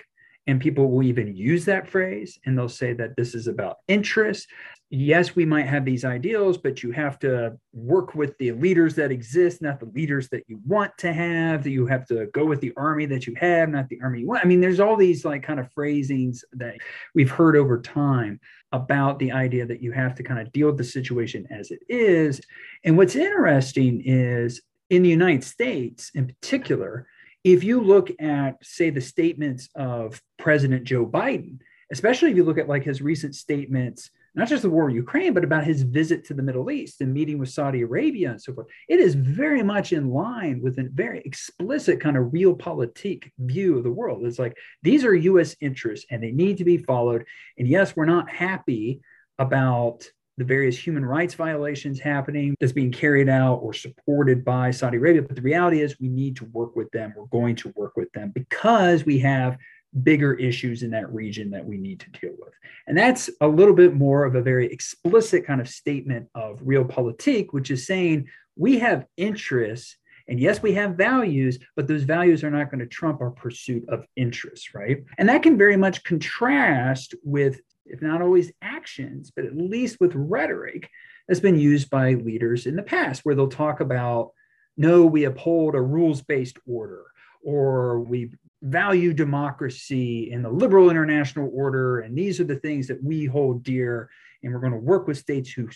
and 0.48 0.60
people 0.60 0.90
will 0.90 1.04
even 1.04 1.36
use 1.36 1.66
that 1.66 1.88
phrase 1.88 2.40
and 2.46 2.58
they'll 2.58 2.70
say 2.70 2.94
that 2.94 3.16
this 3.16 3.36
is 3.36 3.48
about 3.48 3.78
interest. 3.88 4.48
Yes, 4.90 5.36
we 5.36 5.46
might 5.46 5.68
have 5.68 5.86
these 5.86 6.04
ideals, 6.04 6.58
but 6.58 6.84
you 6.84 6.92
have 6.92 7.18
to 7.20 7.58
work 7.72 8.14
with 8.14 8.38
the 8.40 8.52
leaders 8.52 8.94
that 8.96 9.12
exist, 9.12 9.62
not 9.62 9.80
the 9.80 9.86
leaders 9.86 10.28
that 10.30 10.44
you 10.48 10.60
want 10.66 10.92
to 10.98 11.14
have. 11.14 11.64
That 11.64 11.70
you 11.70 11.86
have 11.86 12.06
to 12.08 12.26
go 12.34 12.44
with 12.44 12.60
the 12.60 12.74
army 12.76 13.06
that 13.06 13.26
you 13.26 13.34
have, 13.40 13.70
not 13.70 13.88
the 13.88 14.02
army 14.02 14.20
you 14.22 14.28
want. 14.28 14.44
I 14.44 14.48
mean, 14.48 14.60
there's 14.60 14.82
all 14.82 14.98
these 14.98 15.24
like 15.24 15.44
kind 15.44 15.62
of 15.62 15.72
phrasings 15.72 16.44
that 16.54 16.76
we've 17.16 17.32
heard 17.32 17.56
over 17.56 17.80
time 17.80 18.40
about 18.74 19.20
the 19.20 19.32
idea 19.32 19.66
that 19.66 19.82
you 19.82 19.94
have 19.94 20.16
to 20.16 20.24
kind 20.24 20.40
of 20.42 20.52
deal 20.52 20.68
with 20.68 20.78
the 20.78 20.84
situation 20.84 21.48
as 21.52 21.72
it 21.72 21.80
is. 21.88 22.42
And 22.84 22.98
what's 22.98 23.16
interesting 23.16 24.02
is 24.04 24.62
in 24.90 25.04
the 25.04 25.10
United 25.10 25.44
States, 25.46 26.12
in 26.16 26.28
particular, 26.28 27.08
if 27.44 27.64
you 27.64 27.82
look 27.82 28.12
at, 28.20 28.64
say, 28.64 28.90
the 28.90 29.02
statements 29.02 29.70
of 29.76 30.22
President 30.38 30.84
Joe 30.84 31.06
Biden, 31.06 31.60
especially 31.92 32.32
if 32.32 32.38
you 32.38 32.44
look 32.44 32.58
at 32.58 32.70
like 32.70 32.84
his 32.84 33.02
recent 33.02 33.36
statements, 33.36 34.10
not 34.34 34.48
just 34.48 34.62
the 34.62 34.70
war 34.70 34.90
in 34.90 34.96
Ukraine, 34.96 35.34
but 35.34 35.44
about 35.44 35.66
his 35.66 35.82
visit 35.82 36.24
to 36.26 36.34
the 36.34 36.44
Middle 36.44 36.72
East 36.72 37.02
and 37.02 37.14
meeting 37.14 37.38
with 37.38 37.50
Saudi 37.50 37.82
Arabia 37.82 38.32
and 38.32 38.42
so 38.42 38.54
forth, 38.54 38.68
it 38.88 39.00
is 39.00 39.14
very 39.14 39.62
much 39.62 39.92
in 39.92 40.10
line 40.10 40.62
with 40.62 40.80
a 40.80 40.88
very 40.94 41.20
explicit 41.26 42.00
kind 42.00 42.16
of 42.16 42.32
real 42.32 42.56
realpolitik 42.56 43.30
view 43.40 43.78
of 43.78 43.84
the 43.84 43.92
world. 43.92 44.26
It's 44.26 44.40
like 44.40 44.56
these 44.84 45.04
are 45.04 45.14
US 45.14 45.56
interests 45.60 46.06
and 46.10 46.24
they 46.24 46.32
need 46.32 46.58
to 46.60 46.64
be 46.64 46.78
followed. 46.78 47.26
And 47.58 47.68
yes, 47.68 47.96
we're 47.96 48.06
not 48.06 48.30
happy 48.30 49.02
about 49.38 50.10
the 50.42 50.46
various 50.46 50.76
human 50.76 51.06
rights 51.06 51.36
violations 51.36 52.00
happening 52.00 52.56
that's 52.60 52.72
being 52.72 52.92
carried 52.92 53.30
out 53.30 53.58
or 53.58 53.74
supported 53.74 54.44
by 54.44 54.72
Saudi 54.72 54.98
Arabia. 54.98 55.22
But 55.22 55.36
the 55.36 55.42
reality 55.44 55.82
is, 55.82 56.00
we 56.00 56.10
need 56.10 56.36
to 56.38 56.46
work 56.46 56.76
with 56.76 56.90
them. 56.90 57.14
We're 57.16 57.26
going 57.26 57.56
to 57.58 57.72
work 57.76 57.96
with 57.96 58.12
them 58.14 58.32
because 58.34 59.06
we 59.06 59.20
have 59.20 59.60
bigger 60.02 60.34
issues 60.34 60.82
in 60.82 60.90
that 60.92 61.14
region 61.14 61.52
that 61.52 61.64
we 61.64 61.78
need 61.78 62.00
to 62.00 62.10
deal 62.20 62.34
with. 62.40 62.54
And 62.88 62.98
that's 62.98 63.30
a 63.42 63.48
little 63.48 63.76
bit 63.76 63.94
more 63.94 64.26
of 64.26 64.34
a 64.34 64.42
very 64.42 64.66
explicit 64.66 65.46
kind 65.46 65.62
of 65.62 65.70
statement 65.70 66.28
of 66.34 66.58
real 66.64 66.86
realpolitik, 66.86 67.50
which 67.52 67.70
is 67.70 67.86
saying 67.86 68.28
we 68.56 68.80
have 68.80 69.06
interests. 69.18 69.96
And 70.28 70.40
yes, 70.40 70.64
we 70.64 70.74
have 70.74 70.96
values, 70.96 71.60
but 71.76 71.88
those 71.88 72.04
values 72.04 72.44
are 72.44 72.50
not 72.50 72.72
going 72.72 72.80
to 72.80 72.88
trump 72.88 73.22
our 73.22 73.30
pursuit 73.30 73.88
of 73.90 74.06
interests, 74.16 74.74
right? 74.74 75.04
And 75.20 75.30
that 75.30 75.44
can 75.44 75.56
very 75.56 75.78
much 75.78 76.04
contrast 76.04 77.14
with 77.24 77.62
if 77.86 78.02
not 78.02 78.22
always 78.22 78.52
actions, 78.62 79.32
but 79.36 79.46
at 79.46 79.56
least 79.56 80.00
with 80.00 80.14
rhetoric 80.16 80.90
that's 81.28 81.40
been 81.40 81.60
used 81.60 81.90
by 81.90 82.14
leaders 82.14 82.66
in 82.66 82.76
the 82.76 82.84
past, 82.84 83.22
where 83.24 83.36
they'll 83.36 83.48
talk 83.48 83.80
about, 83.80 84.32
no, 84.78 85.06
we 85.06 85.26
uphold 85.26 85.76
a 85.76 85.82
rules 85.82 86.22
based 86.22 86.58
order, 86.68 87.04
or 87.44 88.00
we 88.02 88.32
value 88.62 89.14
democracy 89.14 90.32
and 90.32 90.46
the 90.46 90.50
liberal 90.50 90.90
international 90.90 91.50
order. 91.54 92.02
And 92.02 92.18
these 92.18 92.40
are 92.40 92.46
the 92.46 92.56
things 92.56 92.88
that 92.88 93.04
we 93.04 93.26
hold 93.26 93.64
dear. 93.64 94.10
And 94.44 94.54
we're 94.54 94.60
going 94.60 94.74
to 94.74 94.78
work 94.78 95.08
with 95.08 95.18
states 95.18 95.52
who 95.52 95.70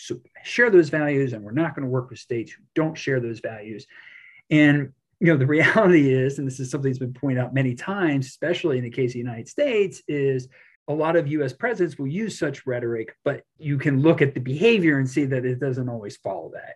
share 0.43 0.69
those 0.69 0.89
values, 0.89 1.33
and 1.33 1.43
we're 1.43 1.51
not 1.51 1.75
going 1.75 1.85
to 1.85 1.91
work 1.91 2.09
with 2.09 2.19
states 2.19 2.51
who 2.51 2.63
don't 2.73 2.97
share 2.97 3.19
those 3.19 3.39
values. 3.39 3.85
And 4.49 4.93
you 5.19 5.27
know, 5.27 5.37
the 5.37 5.45
reality 5.47 6.13
is, 6.13 6.39
and 6.39 6.47
this 6.47 6.59
is 6.59 6.69
something 6.69 6.91
that's 6.91 6.99
been 6.99 7.13
pointed 7.13 7.39
out 7.39 7.53
many 7.53 7.75
times, 7.75 8.27
especially 8.27 8.77
in 8.77 8.83
the 8.83 8.89
case 8.89 9.11
of 9.11 9.13
the 9.13 9.19
United 9.19 9.47
States, 9.47 10.01
is 10.07 10.47
a 10.87 10.93
lot 10.93 11.15
of 11.15 11.27
US 11.27 11.53
presidents 11.53 11.97
will 11.97 12.07
use 12.07 12.37
such 12.37 12.67
rhetoric, 12.67 13.15
but 13.23 13.41
you 13.57 13.77
can 13.77 14.01
look 14.01 14.21
at 14.21 14.33
the 14.33 14.39
behavior 14.39 14.99
and 14.99 15.09
see 15.09 15.25
that 15.25 15.45
it 15.45 15.59
doesn't 15.59 15.89
always 15.89 16.17
follow 16.17 16.51
that. 16.53 16.75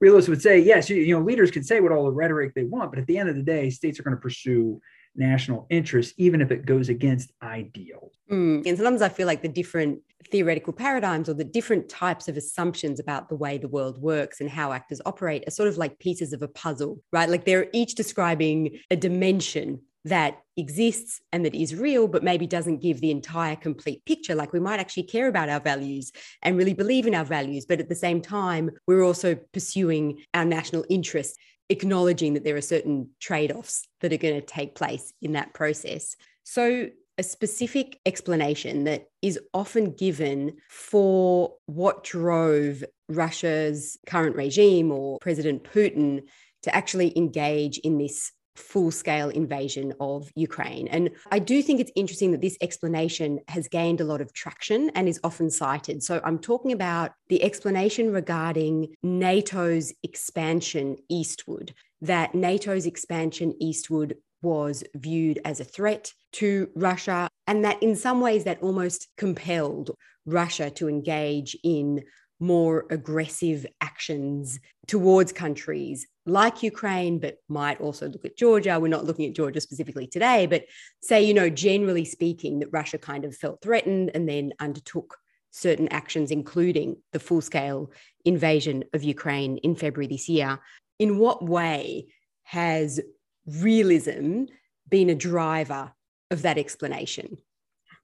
Realists 0.00 0.28
would 0.28 0.42
say, 0.42 0.58
yes, 0.58 0.88
you, 0.88 1.18
know, 1.18 1.24
leaders 1.24 1.50
can 1.50 1.64
say 1.64 1.80
what 1.80 1.90
all 1.90 2.04
the 2.04 2.12
rhetoric 2.12 2.54
they 2.54 2.64
want, 2.64 2.92
but 2.92 3.00
at 3.00 3.06
the 3.06 3.18
end 3.18 3.28
of 3.28 3.34
the 3.34 3.42
day, 3.42 3.68
states 3.70 3.98
are 3.98 4.04
going 4.04 4.16
to 4.16 4.20
pursue 4.20 4.80
national 5.16 5.66
interests, 5.70 6.14
even 6.16 6.40
if 6.40 6.52
it 6.52 6.64
goes 6.64 6.88
against 6.88 7.32
ideals. 7.42 8.12
Mm. 8.30 8.64
And 8.64 8.76
sometimes 8.76 9.02
I 9.02 9.08
feel 9.08 9.26
like 9.26 9.42
the 9.42 9.48
different 9.48 10.00
theoretical 10.30 10.72
paradigms 10.72 11.28
or 11.28 11.34
the 11.34 11.44
different 11.44 11.88
types 11.88 12.28
of 12.28 12.36
assumptions 12.36 13.00
about 13.00 13.28
the 13.28 13.34
way 13.34 13.58
the 13.58 13.68
world 13.68 14.00
works 14.00 14.40
and 14.40 14.50
how 14.50 14.72
actors 14.72 15.00
operate 15.06 15.42
are 15.46 15.50
sort 15.50 15.68
of 15.68 15.78
like 15.78 15.98
pieces 15.98 16.32
of 16.32 16.42
a 16.42 16.48
puzzle, 16.48 17.02
right? 17.12 17.28
Like 17.28 17.44
they're 17.44 17.68
each 17.72 17.94
describing 17.94 18.78
a 18.90 18.96
dimension 18.96 19.80
that 20.04 20.38
exists 20.56 21.20
and 21.32 21.44
that 21.44 21.54
is 21.54 21.74
real, 21.74 22.08
but 22.08 22.24
maybe 22.24 22.46
doesn't 22.46 22.82
give 22.82 23.00
the 23.00 23.10
entire 23.10 23.56
complete 23.56 24.04
picture. 24.04 24.34
Like 24.34 24.52
we 24.52 24.60
might 24.60 24.80
actually 24.80 25.04
care 25.04 25.28
about 25.28 25.48
our 25.48 25.60
values 25.60 26.12
and 26.42 26.56
really 26.56 26.74
believe 26.74 27.06
in 27.06 27.14
our 27.14 27.24
values, 27.24 27.66
but 27.66 27.80
at 27.80 27.88
the 27.88 27.94
same 27.94 28.20
time, 28.20 28.70
we're 28.86 29.04
also 29.04 29.36
pursuing 29.52 30.22
our 30.34 30.44
national 30.44 30.84
interests, 30.88 31.36
acknowledging 31.68 32.34
that 32.34 32.44
there 32.44 32.56
are 32.56 32.62
certain 32.62 33.10
trade 33.20 33.52
offs 33.52 33.86
that 34.00 34.12
are 34.12 34.18
going 34.18 34.40
to 34.40 34.46
take 34.46 34.74
place 34.74 35.12
in 35.20 35.32
that 35.32 35.54
process. 35.54 36.16
So, 36.44 36.88
a 37.18 37.22
specific 37.24 37.98
explanation 38.06 38.84
that 38.84 39.08
is 39.22 39.40
often 39.52 39.92
given 39.92 40.52
for 40.70 41.52
what 41.66 42.04
drove 42.04 42.84
Russia's 43.08 43.98
current 44.06 44.36
regime 44.36 44.92
or 44.92 45.18
President 45.18 45.64
Putin 45.64 46.22
to 46.62 46.74
actually 46.74 47.16
engage 47.18 47.78
in 47.78 47.98
this 47.98 48.30
full 48.58 48.90
scale 48.90 49.28
invasion 49.30 49.94
of 50.00 50.30
Ukraine. 50.34 50.88
And 50.88 51.10
I 51.30 51.38
do 51.38 51.62
think 51.62 51.80
it's 51.80 51.92
interesting 51.94 52.32
that 52.32 52.40
this 52.40 52.58
explanation 52.60 53.40
has 53.48 53.68
gained 53.68 54.00
a 54.00 54.04
lot 54.04 54.20
of 54.20 54.32
traction 54.32 54.90
and 54.94 55.08
is 55.08 55.20
often 55.24 55.50
cited. 55.50 56.02
So 56.02 56.20
I'm 56.24 56.38
talking 56.38 56.72
about 56.72 57.12
the 57.28 57.42
explanation 57.42 58.12
regarding 58.12 58.94
NATO's 59.02 59.92
expansion 60.02 60.96
eastward, 61.08 61.72
that 62.02 62.34
NATO's 62.34 62.86
expansion 62.86 63.54
eastward 63.60 64.16
was 64.42 64.84
viewed 64.94 65.40
as 65.44 65.60
a 65.60 65.64
threat 65.64 66.12
to 66.32 66.68
Russia, 66.74 67.28
and 67.46 67.64
that 67.64 67.82
in 67.82 67.96
some 67.96 68.20
ways 68.20 68.44
that 68.44 68.62
almost 68.62 69.08
compelled 69.16 69.90
Russia 70.26 70.70
to 70.70 70.88
engage 70.88 71.56
in 71.64 72.04
more 72.40 72.86
aggressive 72.90 73.66
actions 73.80 74.58
towards 74.86 75.32
countries 75.32 76.06
like 76.26 76.62
Ukraine, 76.62 77.18
but 77.18 77.38
might 77.48 77.80
also 77.80 78.08
look 78.08 78.24
at 78.24 78.36
Georgia. 78.36 78.78
We're 78.78 78.88
not 78.88 79.04
looking 79.04 79.26
at 79.26 79.34
Georgia 79.34 79.60
specifically 79.60 80.06
today, 80.06 80.46
but 80.46 80.64
say, 81.02 81.22
you 81.22 81.34
know, 81.34 81.50
generally 81.50 82.04
speaking, 82.04 82.60
that 82.60 82.68
Russia 82.72 82.98
kind 82.98 83.24
of 83.24 83.34
felt 83.34 83.62
threatened 83.62 84.10
and 84.14 84.28
then 84.28 84.52
undertook 84.60 85.16
certain 85.50 85.88
actions, 85.88 86.30
including 86.30 86.96
the 87.12 87.18
full 87.18 87.40
scale 87.40 87.90
invasion 88.24 88.84
of 88.92 89.02
Ukraine 89.02 89.56
in 89.58 89.74
February 89.74 90.06
this 90.06 90.28
year. 90.28 90.60
In 90.98 91.18
what 91.18 91.44
way 91.44 92.06
has 92.44 93.00
realism 93.46 94.44
been 94.88 95.10
a 95.10 95.14
driver 95.14 95.92
of 96.30 96.42
that 96.42 96.58
explanation? 96.58 97.38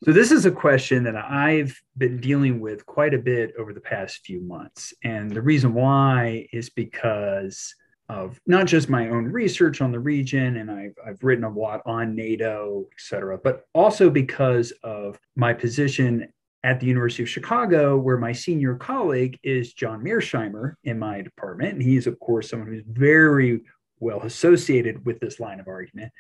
So, 0.05 0.13
this 0.13 0.33
is 0.33 0.45
a 0.45 0.51
question 0.51 1.03
that 1.05 1.17
I've 1.17 1.81
been 1.97 2.21
dealing 2.21 2.61
with 2.61 2.85
quite 2.85 3.15
a 3.15 3.19
bit 3.19 3.55
over 3.59 3.73
the 3.73 3.81
past 3.81 4.19
few 4.19 4.39
months. 4.43 4.93
And 5.03 5.31
the 5.31 5.41
reason 5.41 5.73
why 5.73 6.47
is 6.53 6.69
because 6.69 7.75
of 8.11 8.39
not 8.47 8.67
just 8.67 8.91
my 8.91 9.09
own 9.09 9.25
research 9.25 9.81
on 9.81 9.93
the 9.93 9.99
region, 9.99 10.59
and 10.59 10.71
I've, 10.71 10.93
I've 11.07 11.25
written 11.25 11.45
a 11.45 11.51
lot 11.51 11.81
on 11.87 12.15
NATO, 12.15 12.85
et 12.93 13.01
cetera, 13.01 13.39
but 13.39 13.65
also 13.73 14.11
because 14.11 14.75
of 14.83 15.19
my 15.37 15.55
position 15.55 16.31
at 16.65 16.81
the 16.81 16.87
University 16.87 17.23
of 17.23 17.31
Chicago, 17.31 17.97
where 17.97 18.19
my 18.19 18.33
senior 18.33 18.75
colleague 18.75 19.39
is 19.43 19.73
John 19.73 20.05
Mearsheimer 20.05 20.75
in 20.85 20.99
my 20.99 21.23
department. 21.23 21.73
And 21.73 21.83
he's, 21.83 22.07
of 22.07 22.21
course, 22.21 22.51
someone 22.51 22.69
who's 22.69 22.85
very 22.87 23.63
well 24.01 24.21
associated 24.21 25.07
with 25.07 25.19
this 25.21 25.41
line 25.41 25.61
of 25.61 25.69
argument. 25.69 26.13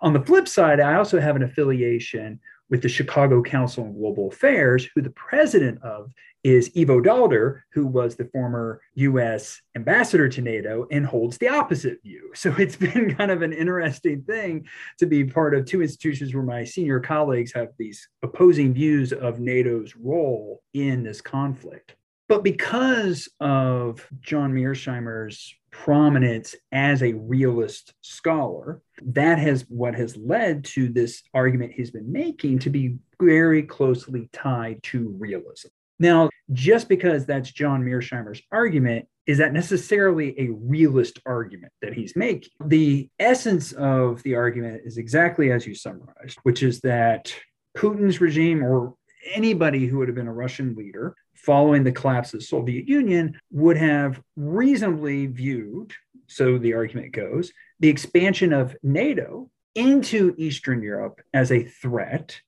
On 0.00 0.14
the 0.14 0.22
flip 0.22 0.48
side, 0.48 0.80
I 0.80 0.94
also 0.94 1.20
have 1.20 1.36
an 1.36 1.42
affiliation 1.42 2.40
with 2.70 2.82
the 2.82 2.88
Chicago 2.88 3.42
Council 3.42 3.84
on 3.84 3.92
Global 3.92 4.28
Affairs, 4.28 4.88
who 4.94 5.02
the 5.02 5.10
president 5.10 5.82
of 5.82 6.10
is 6.44 6.70
Ivo 6.76 7.00
Daalder, 7.00 7.62
who 7.72 7.86
was 7.88 8.14
the 8.14 8.26
former 8.26 8.80
US 8.94 9.60
ambassador 9.74 10.28
to 10.28 10.40
NATO 10.40 10.86
and 10.92 11.04
holds 11.04 11.38
the 11.38 11.48
opposite 11.48 12.00
view. 12.02 12.30
So 12.36 12.54
it's 12.58 12.76
been 12.76 13.14
kind 13.14 13.30
of 13.30 13.42
an 13.42 13.52
interesting 13.52 14.22
thing 14.22 14.68
to 14.98 15.06
be 15.06 15.24
part 15.24 15.54
of 15.54 15.64
two 15.64 15.82
institutions 15.82 16.34
where 16.34 16.44
my 16.44 16.64
senior 16.64 17.00
colleagues 17.00 17.52
have 17.54 17.68
these 17.78 18.06
opposing 18.22 18.74
views 18.74 19.12
of 19.12 19.40
NATO's 19.40 19.96
role 19.96 20.62
in 20.74 21.02
this 21.02 21.20
conflict. 21.20 21.96
But 22.28 22.42
because 22.42 23.28
of 23.40 24.06
John 24.20 24.52
Mearsheimer's 24.52 25.54
prominence 25.70 26.56
as 26.72 27.02
a 27.02 27.12
realist 27.12 27.94
scholar, 28.00 28.82
that 29.02 29.38
has 29.38 29.64
what 29.68 29.94
has 29.94 30.16
led 30.16 30.64
to 30.64 30.88
this 30.88 31.22
argument 31.34 31.72
he's 31.72 31.90
been 31.90 32.10
making 32.10 32.60
to 32.60 32.70
be 32.70 32.96
very 33.20 33.62
closely 33.62 34.28
tied 34.32 34.82
to 34.84 35.14
realism. 35.18 35.68
Now, 35.98 36.28
just 36.52 36.88
because 36.88 37.26
that's 37.26 37.50
John 37.50 37.82
Mearsheimer's 37.82 38.42
argument, 38.50 39.06
is 39.26 39.38
that 39.38 39.52
necessarily 39.52 40.38
a 40.38 40.50
realist 40.50 41.18
argument 41.26 41.72
that 41.82 41.94
he's 41.94 42.14
making? 42.16 42.50
The 42.64 43.08
essence 43.18 43.72
of 43.72 44.22
the 44.22 44.34
argument 44.34 44.82
is 44.84 44.98
exactly 44.98 45.50
as 45.52 45.66
you 45.66 45.74
summarized, 45.74 46.38
which 46.42 46.62
is 46.62 46.80
that 46.80 47.34
Putin's 47.76 48.20
regime 48.20 48.64
or 48.64 48.94
anybody 49.32 49.86
who 49.86 49.98
would 49.98 50.08
have 50.08 50.14
been 50.14 50.28
a 50.28 50.32
Russian 50.32 50.74
leader 50.74 51.14
following 51.34 51.84
the 51.84 51.92
collapse 51.92 52.32
of 52.32 52.40
the 52.40 52.46
Soviet 52.46 52.88
Union 52.88 53.38
would 53.50 53.76
have 53.76 54.20
reasonably 54.36 55.26
viewed, 55.26 55.92
so 56.26 56.58
the 56.58 56.74
argument 56.74 57.12
goes, 57.12 57.52
the 57.80 57.88
expansion 57.88 58.52
of 58.52 58.74
NATO 58.82 59.50
into 59.74 60.34
Eastern 60.38 60.82
Europe 60.82 61.20
as 61.34 61.52
a 61.52 61.62
threat, 61.64 62.40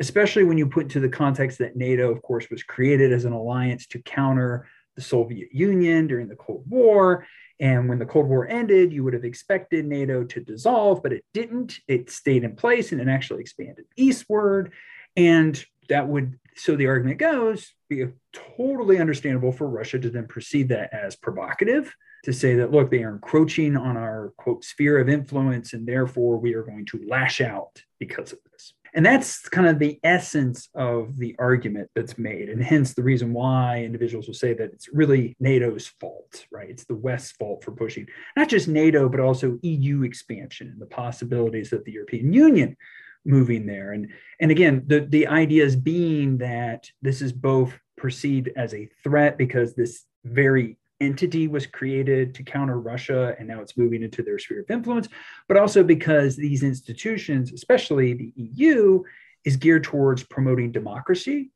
especially 0.00 0.44
when 0.44 0.58
you 0.58 0.66
put 0.66 0.84
into 0.84 1.00
the 1.00 1.08
context 1.08 1.58
that 1.58 1.76
NATO, 1.76 2.10
of 2.10 2.20
course, 2.22 2.50
was 2.50 2.62
created 2.62 3.12
as 3.12 3.24
an 3.24 3.32
alliance 3.32 3.86
to 3.88 4.02
counter 4.02 4.66
the 4.96 5.02
Soviet 5.02 5.48
Union 5.52 6.06
during 6.06 6.28
the 6.28 6.36
Cold 6.36 6.64
War. 6.68 7.26
And 7.60 7.88
when 7.88 7.98
the 7.98 8.06
Cold 8.06 8.28
War 8.28 8.48
ended, 8.48 8.92
you 8.92 9.04
would 9.04 9.14
have 9.14 9.24
expected 9.24 9.86
NATO 9.86 10.24
to 10.24 10.40
dissolve, 10.40 11.02
but 11.02 11.12
it 11.12 11.24
didn't. 11.32 11.78
It 11.86 12.10
stayed 12.10 12.44
in 12.44 12.56
place 12.56 12.92
and 12.92 13.00
it 13.00 13.08
actually 13.08 13.40
expanded 13.40 13.84
eastward. 13.96 14.72
And 15.16 15.64
that 15.88 16.08
would, 16.08 16.38
so 16.56 16.76
the 16.76 16.86
argument 16.86 17.18
goes, 17.18 17.72
be 17.88 18.06
totally 18.32 18.98
understandable 18.98 19.52
for 19.52 19.68
Russia 19.68 19.98
to 19.98 20.10
then 20.10 20.26
perceive 20.26 20.68
that 20.68 20.92
as 20.92 21.16
provocative, 21.16 21.94
to 22.24 22.32
say 22.32 22.54
that, 22.56 22.70
look, 22.70 22.90
they 22.90 23.02
are 23.02 23.12
encroaching 23.12 23.76
on 23.76 23.96
our 23.96 24.32
quote 24.38 24.64
sphere 24.64 24.98
of 24.98 25.08
influence, 25.08 25.72
and 25.72 25.86
therefore 25.86 26.38
we 26.38 26.54
are 26.54 26.62
going 26.62 26.86
to 26.86 27.04
lash 27.06 27.40
out 27.40 27.82
because 27.98 28.32
of 28.32 28.38
this. 28.52 28.72
And 28.96 29.04
that's 29.04 29.48
kind 29.48 29.66
of 29.66 29.80
the 29.80 29.98
essence 30.04 30.68
of 30.72 31.18
the 31.18 31.34
argument 31.40 31.90
that's 31.96 32.16
made. 32.16 32.48
And 32.48 32.62
hence 32.62 32.94
the 32.94 33.02
reason 33.02 33.32
why 33.32 33.82
individuals 33.82 34.28
will 34.28 34.34
say 34.34 34.54
that 34.54 34.72
it's 34.72 34.88
really 34.88 35.36
NATO's 35.40 35.88
fault, 36.00 36.46
right? 36.52 36.70
It's 36.70 36.84
the 36.84 36.94
West's 36.94 37.32
fault 37.32 37.64
for 37.64 37.72
pushing 37.72 38.06
not 38.36 38.48
just 38.48 38.68
NATO, 38.68 39.08
but 39.08 39.18
also 39.18 39.58
EU 39.62 40.04
expansion 40.04 40.68
and 40.68 40.80
the 40.80 40.86
possibilities 40.86 41.72
of 41.72 41.84
the 41.84 41.90
European 41.90 42.32
Union 42.32 42.76
moving 43.24 43.66
there. 43.66 43.92
And 43.92 44.10
and 44.40 44.50
again, 44.50 44.84
the 44.86 45.00
the 45.00 45.26
ideas 45.26 45.76
being 45.76 46.38
that 46.38 46.90
this 47.02 47.22
is 47.22 47.32
both 47.32 47.78
perceived 47.96 48.50
as 48.56 48.74
a 48.74 48.88
threat 49.02 49.38
because 49.38 49.74
this 49.74 50.04
very 50.24 50.78
entity 51.00 51.48
was 51.48 51.66
created 51.66 52.34
to 52.34 52.42
counter 52.42 52.78
Russia 52.78 53.34
and 53.38 53.48
now 53.48 53.60
it's 53.60 53.76
moving 53.76 54.02
into 54.02 54.22
their 54.22 54.38
sphere 54.38 54.60
of 54.60 54.70
influence, 54.70 55.08
but 55.48 55.56
also 55.56 55.82
because 55.82 56.36
these 56.36 56.62
institutions, 56.62 57.52
especially 57.52 58.14
the 58.14 58.32
EU, 58.36 59.02
is 59.44 59.56
geared 59.56 59.84
towards 59.84 60.22
promoting 60.22 60.72
democracy. 60.72 61.50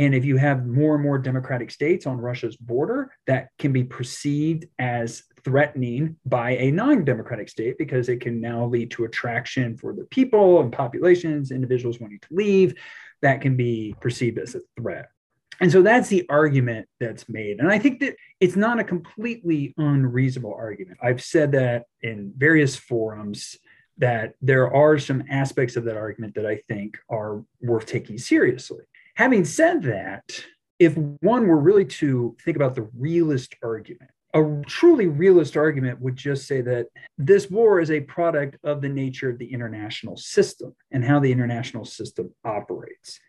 And 0.00 0.14
if 0.14 0.24
you 0.24 0.38
have 0.38 0.66
more 0.66 0.94
and 0.94 1.04
more 1.04 1.18
democratic 1.18 1.70
states 1.70 2.06
on 2.06 2.16
Russia's 2.16 2.56
border, 2.56 3.12
that 3.26 3.50
can 3.58 3.70
be 3.70 3.84
perceived 3.84 4.64
as 4.78 5.24
threatening 5.44 6.16
by 6.24 6.52
a 6.52 6.70
non 6.70 7.04
democratic 7.04 7.50
state 7.50 7.76
because 7.76 8.08
it 8.08 8.22
can 8.22 8.40
now 8.40 8.64
lead 8.64 8.90
to 8.92 9.04
attraction 9.04 9.76
for 9.76 9.92
the 9.92 10.04
people 10.04 10.62
and 10.62 10.72
populations, 10.72 11.50
individuals 11.50 12.00
wanting 12.00 12.18
to 12.20 12.28
leave. 12.30 12.72
That 13.20 13.42
can 13.42 13.58
be 13.58 13.94
perceived 14.00 14.38
as 14.38 14.54
a 14.54 14.60
threat. 14.80 15.10
And 15.60 15.70
so 15.70 15.82
that's 15.82 16.08
the 16.08 16.26
argument 16.30 16.88
that's 16.98 17.28
made. 17.28 17.58
And 17.60 17.70
I 17.70 17.78
think 17.78 18.00
that 18.00 18.16
it's 18.40 18.56
not 18.56 18.80
a 18.80 18.84
completely 18.84 19.74
unreasonable 19.76 20.54
argument. 20.54 20.96
I've 21.02 21.22
said 21.22 21.52
that 21.52 21.84
in 22.00 22.32
various 22.38 22.74
forums 22.74 23.58
that 23.98 24.32
there 24.40 24.74
are 24.74 24.98
some 24.98 25.22
aspects 25.28 25.76
of 25.76 25.84
that 25.84 25.98
argument 25.98 26.34
that 26.36 26.46
I 26.46 26.62
think 26.68 26.96
are 27.10 27.44
worth 27.60 27.84
taking 27.84 28.16
seriously. 28.16 28.84
Having 29.20 29.44
said 29.44 29.82
that, 29.82 30.46
if 30.78 30.96
one 30.96 31.46
were 31.46 31.60
really 31.60 31.84
to 31.84 32.34
think 32.42 32.56
about 32.56 32.74
the 32.74 32.88
realist 32.96 33.54
argument, 33.62 34.10
a 34.32 34.62
truly 34.66 35.08
realist 35.08 35.58
argument 35.58 36.00
would 36.00 36.16
just 36.16 36.46
say 36.46 36.62
that 36.62 36.86
this 37.18 37.50
war 37.50 37.80
is 37.80 37.90
a 37.90 38.00
product 38.00 38.56
of 38.64 38.80
the 38.80 38.88
nature 38.88 39.28
of 39.28 39.36
the 39.36 39.52
international 39.52 40.16
system 40.16 40.74
and 40.90 41.04
how 41.04 41.20
the 41.20 41.30
international 41.30 41.84
system 41.84 42.34
operates. 42.46 43.20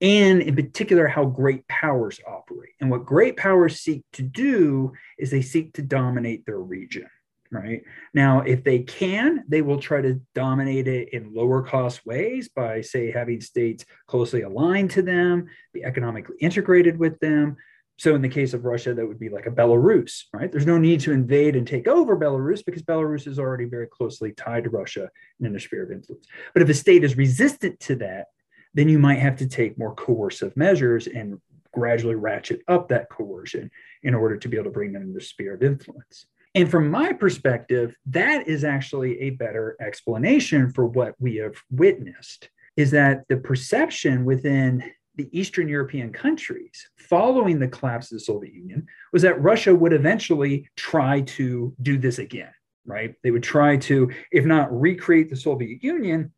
And 0.00 0.42
in 0.42 0.54
particular, 0.54 1.08
how 1.08 1.24
great 1.24 1.66
powers 1.66 2.20
operate. 2.24 2.74
And 2.80 2.88
what 2.88 3.04
great 3.04 3.36
powers 3.36 3.80
seek 3.80 4.04
to 4.12 4.22
do 4.22 4.92
is 5.18 5.32
they 5.32 5.42
seek 5.42 5.72
to 5.72 5.82
dominate 5.82 6.46
their 6.46 6.60
region, 6.60 7.08
right? 7.52 7.82
Now, 8.14 8.40
if 8.40 8.64
they 8.64 8.80
can, 8.80 9.44
they 9.46 9.62
will 9.62 9.78
try 9.78 10.00
to 10.00 10.20
dominate 10.34 10.88
it 10.88 11.10
in 11.12 11.32
lower 11.32 11.62
cost 11.62 12.04
ways 12.04 12.48
by, 12.48 12.80
say, 12.80 13.12
having 13.12 13.40
states 13.40 13.84
closely 14.08 14.42
aligned 14.42 14.90
to 14.92 15.02
them, 15.02 15.46
be 15.72 15.84
economically 15.84 16.36
integrated 16.40 16.98
with 16.98 17.18
them, 17.20 17.56
so 18.02 18.16
in 18.16 18.22
the 18.22 18.28
case 18.28 18.52
of 18.52 18.64
Russia, 18.64 18.94
that 18.94 19.06
would 19.06 19.20
be 19.20 19.28
like 19.28 19.46
a 19.46 19.50
Belarus, 19.50 20.24
right? 20.32 20.50
There's 20.50 20.66
no 20.66 20.76
need 20.76 20.98
to 21.02 21.12
invade 21.12 21.54
and 21.54 21.64
take 21.64 21.86
over 21.86 22.16
Belarus 22.16 22.64
because 22.64 22.82
Belarus 22.82 23.28
is 23.28 23.38
already 23.38 23.66
very 23.66 23.86
closely 23.86 24.32
tied 24.32 24.64
to 24.64 24.70
Russia 24.70 25.08
and 25.38 25.46
in 25.46 25.52
their 25.52 25.60
sphere 25.60 25.84
of 25.84 25.92
influence. 25.92 26.26
But 26.52 26.62
if 26.62 26.68
a 26.68 26.74
state 26.74 27.04
is 27.04 27.16
resistant 27.16 27.78
to 27.80 27.94
that, 27.96 28.26
then 28.74 28.88
you 28.88 28.98
might 28.98 29.20
have 29.20 29.36
to 29.36 29.46
take 29.46 29.78
more 29.78 29.94
coercive 29.94 30.56
measures 30.56 31.06
and 31.06 31.40
gradually 31.72 32.14
ratchet 32.16 32.62
up 32.66 32.88
that 32.88 33.08
coercion 33.08 33.70
in 34.02 34.14
order 34.14 34.36
to 34.36 34.48
be 34.48 34.56
able 34.56 34.64
to 34.64 34.70
bring 34.70 34.92
them 34.92 35.02
in 35.02 35.14
the 35.14 35.20
sphere 35.20 35.54
of 35.54 35.62
influence. 35.62 36.26
And 36.54 36.70
from 36.70 36.90
my 36.90 37.12
perspective, 37.12 37.94
that 38.06 38.46
is 38.46 38.62
actually 38.64 39.18
a 39.20 39.30
better 39.30 39.76
explanation 39.80 40.70
for 40.70 40.86
what 40.86 41.14
we 41.18 41.36
have 41.36 41.56
witnessed 41.70 42.50
is 42.76 42.90
that 42.90 43.24
the 43.28 43.38
perception 43.38 44.24
within 44.24 44.84
the 45.16 45.28
Eastern 45.38 45.68
European 45.68 46.12
countries 46.12 46.88
following 46.96 47.58
the 47.58 47.68
collapse 47.68 48.10
of 48.10 48.18
the 48.18 48.24
Soviet 48.24 48.54
Union 48.54 48.86
was 49.12 49.22
that 49.22 49.40
Russia 49.42 49.74
would 49.74 49.92
eventually 49.92 50.68
try 50.76 51.20
to 51.22 51.74
do 51.82 51.98
this 51.98 52.18
again, 52.18 52.52
right? 52.86 53.14
They 53.22 53.30
would 53.30 53.42
try 53.42 53.76
to, 53.78 54.10
if 54.30 54.44
not 54.44 54.72
recreate 54.78 55.28
the 55.28 55.36
Soviet 55.36 55.82
Union, 55.82 56.32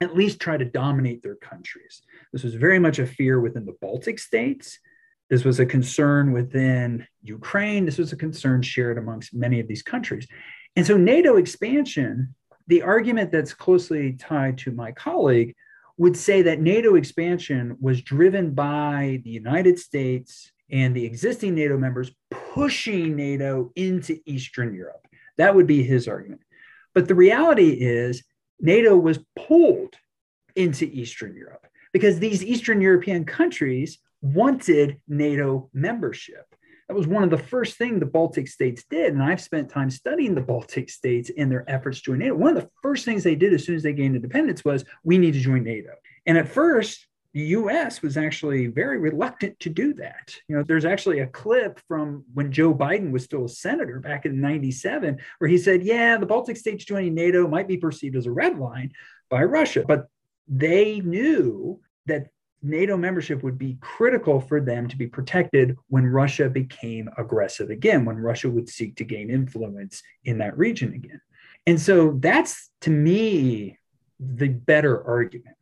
at 0.00 0.16
least 0.16 0.40
try 0.40 0.56
to 0.56 0.64
dominate 0.64 1.22
their 1.22 1.36
countries. 1.36 2.02
This 2.32 2.42
was 2.42 2.54
very 2.54 2.78
much 2.78 2.98
a 2.98 3.06
fear 3.06 3.40
within 3.40 3.66
the 3.66 3.76
Baltic 3.80 4.18
states. 4.18 4.78
This 5.30 5.44
was 5.44 5.60
a 5.60 5.66
concern 5.66 6.32
within 6.32 7.06
Ukraine. 7.22 7.86
This 7.86 7.98
was 7.98 8.12
a 8.12 8.16
concern 8.16 8.62
shared 8.62 8.98
amongst 8.98 9.32
many 9.32 9.60
of 9.60 9.68
these 9.68 9.82
countries. 9.82 10.26
And 10.76 10.84
so, 10.84 10.96
NATO 10.96 11.36
expansion, 11.36 12.34
the 12.66 12.82
argument 12.82 13.30
that's 13.30 13.54
closely 13.54 14.14
tied 14.14 14.58
to 14.58 14.72
my 14.72 14.90
colleague 14.92 15.54
would 15.96 16.16
say 16.16 16.42
that 16.42 16.60
NATO 16.60 16.96
expansion 16.96 17.76
was 17.80 18.02
driven 18.02 18.54
by 18.54 19.20
the 19.24 19.30
United 19.30 19.78
States 19.78 20.50
and 20.70 20.94
the 20.94 21.04
existing 21.04 21.54
NATO 21.54 21.76
members 21.76 22.10
pushing 22.30 23.16
NATO 23.16 23.70
into 23.76 24.18
Eastern 24.26 24.74
Europe. 24.74 25.06
That 25.36 25.54
would 25.54 25.66
be 25.66 25.82
his 25.82 26.08
argument. 26.08 26.42
But 26.94 27.06
the 27.06 27.14
reality 27.14 27.70
is, 27.70 28.24
NATO 28.60 28.96
was 28.96 29.20
pulled 29.36 29.94
into 30.56 30.86
Eastern 30.86 31.36
Europe 31.36 31.66
because 31.92 32.18
these 32.18 32.44
Eastern 32.44 32.80
European 32.80 33.24
countries 33.24 33.98
wanted 34.22 35.00
NATO 35.08 35.70
membership. 35.72 36.44
That 36.88 36.96
was 36.96 37.06
one 37.06 37.22
of 37.22 37.30
the 37.30 37.38
first 37.38 37.76
things 37.76 38.00
the 38.00 38.06
Baltic 38.06 38.48
states 38.48 38.84
did. 38.90 39.12
And 39.12 39.22
I've 39.22 39.40
spent 39.40 39.70
time 39.70 39.90
studying 39.90 40.34
the 40.34 40.40
Baltic 40.40 40.90
states 40.90 41.30
and 41.38 41.50
their 41.50 41.64
efforts 41.70 41.98
to 41.98 42.10
join 42.10 42.18
NATO. 42.18 42.34
One 42.34 42.56
of 42.56 42.62
the 42.64 42.70
first 42.82 43.04
things 43.04 43.22
they 43.22 43.36
did 43.36 43.54
as 43.54 43.64
soon 43.64 43.76
as 43.76 43.84
they 43.84 43.92
gained 43.92 44.16
independence 44.16 44.64
was 44.64 44.84
we 45.04 45.16
need 45.16 45.34
to 45.34 45.40
join 45.40 45.62
NATO. 45.62 45.90
And 46.26 46.36
at 46.36 46.48
first, 46.48 47.06
the 47.32 47.42
US 47.42 48.02
was 48.02 48.16
actually 48.16 48.66
very 48.66 48.98
reluctant 48.98 49.58
to 49.60 49.70
do 49.70 49.94
that. 49.94 50.34
You 50.48 50.56
know, 50.56 50.64
there's 50.64 50.84
actually 50.84 51.20
a 51.20 51.28
clip 51.28 51.80
from 51.86 52.24
when 52.34 52.50
Joe 52.50 52.74
Biden 52.74 53.12
was 53.12 53.22
still 53.22 53.44
a 53.44 53.48
senator 53.48 54.00
back 54.00 54.26
in 54.26 54.40
97 54.40 55.18
where 55.38 55.48
he 55.48 55.58
said, 55.58 55.84
Yeah, 55.84 56.16
the 56.16 56.26
Baltic 56.26 56.56
states 56.56 56.84
joining 56.84 57.14
NATO 57.14 57.46
might 57.46 57.68
be 57.68 57.76
perceived 57.76 58.16
as 58.16 58.26
a 58.26 58.32
red 58.32 58.58
line 58.58 58.92
by 59.28 59.44
Russia, 59.44 59.84
but 59.86 60.08
they 60.48 60.98
knew 61.00 61.80
that 62.06 62.30
NATO 62.62 62.96
membership 62.96 63.42
would 63.42 63.58
be 63.58 63.78
critical 63.80 64.40
for 64.40 64.60
them 64.60 64.88
to 64.88 64.96
be 64.96 65.06
protected 65.06 65.76
when 65.88 66.06
Russia 66.06 66.48
became 66.50 67.08
aggressive 67.16 67.70
again, 67.70 68.04
when 68.04 68.16
Russia 68.16 68.50
would 68.50 68.68
seek 68.68 68.96
to 68.96 69.04
gain 69.04 69.30
influence 69.30 70.02
in 70.24 70.38
that 70.38 70.56
region 70.58 70.92
again. 70.94 71.20
And 71.66 71.80
so 71.80 72.18
that's 72.20 72.70
to 72.82 72.90
me 72.90 73.78
the 74.18 74.48
better 74.48 75.06
argument 75.06 75.56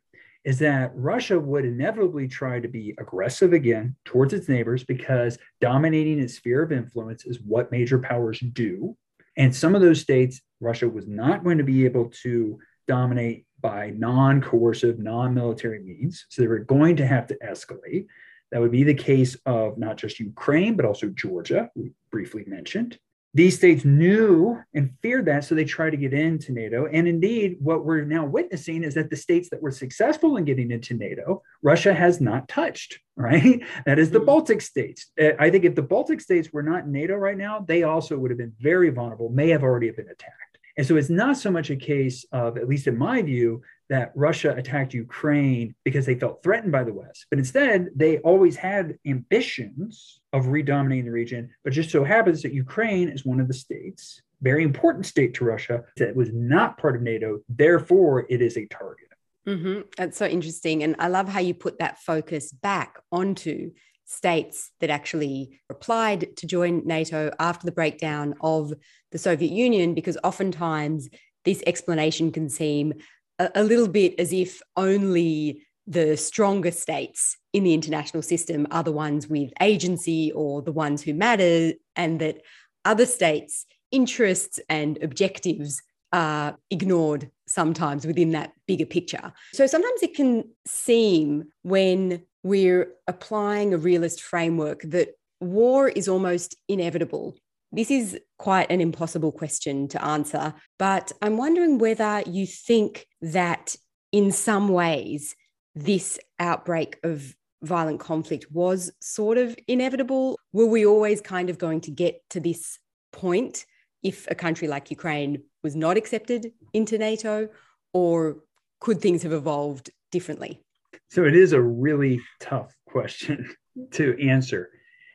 is 0.45 0.59
that 0.59 0.91
Russia 0.95 1.39
would 1.39 1.65
inevitably 1.65 2.27
try 2.27 2.59
to 2.59 2.67
be 2.67 2.95
aggressive 2.97 3.53
again 3.53 3.95
towards 4.05 4.33
its 4.33 4.47
neighbors 4.47 4.83
because 4.83 5.37
dominating 5.59 6.19
its 6.19 6.35
sphere 6.35 6.63
of 6.63 6.71
influence 6.71 7.25
is 7.25 7.39
what 7.41 7.71
major 7.71 7.99
powers 7.99 8.39
do. 8.53 8.95
And 9.37 9.55
some 9.55 9.75
of 9.75 9.81
those 9.81 10.01
states, 10.01 10.41
Russia 10.61 10.87
was 10.87 11.07
not 11.07 11.43
going 11.43 11.57
to 11.57 11.63
be 11.63 11.85
able 11.85 12.09
to 12.23 12.57
dominate 12.89 13.45
by 13.61 13.91
non 13.91 14.41
coercive, 14.41 14.99
non 14.99 15.33
military 15.33 15.79
means. 15.79 16.25
So 16.29 16.41
they 16.41 16.47
were 16.47 16.59
going 16.59 16.95
to 16.97 17.07
have 17.07 17.27
to 17.27 17.37
escalate. 17.45 18.07
That 18.51 18.59
would 18.59 18.71
be 18.71 18.83
the 18.83 18.95
case 18.95 19.37
of 19.45 19.77
not 19.77 19.95
just 19.95 20.19
Ukraine, 20.19 20.75
but 20.75 20.85
also 20.85 21.07
Georgia, 21.09 21.69
we 21.75 21.91
briefly 22.11 22.43
mentioned. 22.47 22.97
These 23.35 23.57
states 23.57 23.85
knew 23.85 24.59
and 24.73 24.91
feared 25.03 25.25
that, 25.25 25.43
so 25.43 25.53
they 25.53 25.63
tried 25.63 25.91
to 25.91 25.97
get 25.97 26.15
into 26.15 26.51
NATO. 26.51 26.87
And 26.87 27.07
indeed, 27.07 27.57
what 27.59 27.85
we're 27.85 28.03
now 28.03 28.25
witnessing 28.25 28.83
is 28.83 28.95
that 28.95 29.11
the 29.11 29.15
states 29.15 29.49
that 29.51 29.61
were 29.61 29.69
successful 29.69 30.37
in 30.37 30.45
getting 30.45 30.71
into 30.71 30.95
NATO, 30.95 31.43
Russia 31.61 31.93
has 31.93 32.19
not 32.19 32.47
touched, 32.47 32.99
right? 33.15 33.61
That 33.85 33.99
is 33.99 34.09
the 34.09 34.17
mm-hmm. 34.17 34.25
Baltic 34.25 34.61
states. 34.61 35.11
Uh, 35.21 35.33
I 35.37 35.51
think 35.51 35.63
if 35.63 35.75
the 35.75 35.83
Baltic 35.83 36.21
states 36.21 36.51
were 36.51 36.63
not 36.63 36.85
in 36.85 36.91
NATO 36.91 37.13
right 37.17 37.37
now, 37.37 37.59
they 37.59 37.83
also 37.83 38.17
would 38.17 38.31
have 38.31 38.39
been 38.39 38.55
very 38.59 38.89
vulnerable, 38.89 39.29
may 39.29 39.49
have 39.49 39.61
already 39.61 39.91
been 39.91 40.09
attacked. 40.09 40.48
And 40.79 40.87
so 40.87 40.95
it's 40.95 41.09
not 41.09 41.35
so 41.35 41.51
much 41.51 41.69
a 41.69 41.75
case 41.75 42.25
of, 42.31 42.57
at 42.57 42.69
least 42.69 42.87
in 42.87 42.97
my 42.97 43.21
view, 43.21 43.61
that 43.89 44.13
Russia 44.15 44.55
attacked 44.55 44.93
Ukraine 44.93 45.75
because 45.83 46.05
they 46.05 46.15
felt 46.15 46.41
threatened 46.41 46.71
by 46.71 46.85
the 46.85 46.93
West, 46.93 47.25
but 47.29 47.37
instead 47.37 47.89
they 47.97 48.19
always 48.19 48.55
had 48.55 48.97
ambitions 49.05 50.21
of 50.31 50.45
redominating 50.45 51.03
the 51.03 51.11
region. 51.11 51.49
But 51.65 51.73
just 51.73 51.89
so 51.89 52.05
happens 52.05 52.41
that 52.43 52.53
Ukraine 52.53 53.09
is 53.09 53.25
one 53.25 53.41
of 53.41 53.49
the 53.49 53.53
states, 53.53 54.21
very 54.41 54.63
important 54.63 55.05
state 55.05 55.33
to 55.33 55.43
Russia, 55.43 55.83
that 55.97 56.15
was 56.15 56.29
not 56.31 56.77
part 56.77 56.95
of 56.95 57.01
NATO. 57.01 57.39
Therefore, 57.49 58.25
it 58.29 58.41
is 58.41 58.55
a 58.55 58.65
target. 58.67 59.09
Mm-hmm. 59.45 59.81
That's 59.97 60.17
so 60.17 60.27
interesting. 60.27 60.83
And 60.83 60.95
I 60.97 61.09
love 61.09 61.27
how 61.27 61.41
you 61.41 61.55
put 61.55 61.79
that 61.79 61.99
focus 61.99 62.53
back 62.53 63.01
onto 63.11 63.71
states 64.05 64.71
that 64.79 64.89
actually 64.89 65.59
applied 65.69 66.35
to 66.37 66.47
join 66.47 66.83
NATO 66.85 67.31
after 67.37 67.65
the 67.65 67.71
breakdown 67.71 68.33
of 68.41 68.73
the 69.11 69.17
Soviet 69.17 69.51
Union, 69.51 69.93
because 69.93 70.17
oftentimes 70.23 71.09
this 71.45 71.63
explanation 71.65 72.31
can 72.31 72.49
seem 72.49 72.93
a, 73.39 73.49
a 73.55 73.63
little 73.63 73.87
bit 73.87 74.19
as 74.19 74.33
if 74.33 74.61
only 74.75 75.65
the 75.87 76.15
stronger 76.15 76.71
states 76.71 77.37
in 77.51 77.63
the 77.63 77.73
international 77.73 78.21
system 78.21 78.67
are 78.69 78.83
the 78.83 78.91
ones 78.91 79.27
with 79.27 79.51
agency 79.59 80.31
or 80.33 80.61
the 80.61 80.71
ones 80.71 81.01
who 81.01 81.13
matter, 81.13 81.73
and 81.95 82.19
that 82.21 82.41
other 82.85 83.05
states' 83.05 83.65
interests 83.91 84.59
and 84.69 84.99
objectives 85.01 85.81
are 86.13 86.57
ignored 86.69 87.29
sometimes 87.47 88.05
within 88.05 88.31
that 88.31 88.51
bigger 88.67 88.85
picture. 88.85 89.33
So 89.53 89.65
sometimes 89.65 90.03
it 90.03 90.15
can 90.15 90.43
seem 90.67 91.45
when 91.63 92.23
we're 92.43 92.91
applying 93.07 93.73
a 93.73 93.77
realist 93.77 94.21
framework 94.21 94.81
that 94.83 95.09
war 95.39 95.87
is 95.87 96.07
almost 96.07 96.55
inevitable. 96.67 97.35
This 97.71 97.91
is 97.91 98.19
quite 98.37 98.71
an 98.71 98.81
impossible 98.81 99.31
question 99.31 99.87
to 99.89 100.03
answer, 100.03 100.53
but 100.79 101.11
I'm 101.21 101.37
wondering 101.37 101.77
whether 101.77 102.23
you 102.25 102.47
think 102.47 103.05
that 103.21 103.75
in 104.11 104.31
some 104.31 104.69
ways 104.69 105.35
this 105.75 106.19
outbreak 106.39 106.97
of 107.03 107.35
violent 107.61 107.99
conflict 107.99 108.51
was 108.51 108.91
sort 109.01 109.37
of 109.37 109.55
inevitable. 109.67 110.39
Were 110.51 110.65
we 110.65 110.85
always 110.85 111.21
kind 111.21 111.49
of 111.49 111.57
going 111.57 111.81
to 111.81 111.91
get 111.91 112.21
to 112.31 112.39
this 112.39 112.79
point 113.11 113.65
if 114.01 114.27
a 114.31 114.35
country 114.35 114.67
like 114.67 114.89
Ukraine 114.89 115.43
was 115.61 115.75
not 115.75 115.97
accepted 115.97 116.51
into 116.73 116.97
NATO, 116.97 117.49
or 117.93 118.37
could 118.79 119.01
things 119.01 119.23
have 119.23 119.33
evolved 119.33 119.91
differently? 120.11 120.61
So 121.09 121.25
it 121.25 121.35
is 121.35 121.53
a 121.53 121.61
really 121.61 122.21
tough 122.39 122.73
question 122.87 123.53
to 123.91 124.17
answer. 124.27 124.69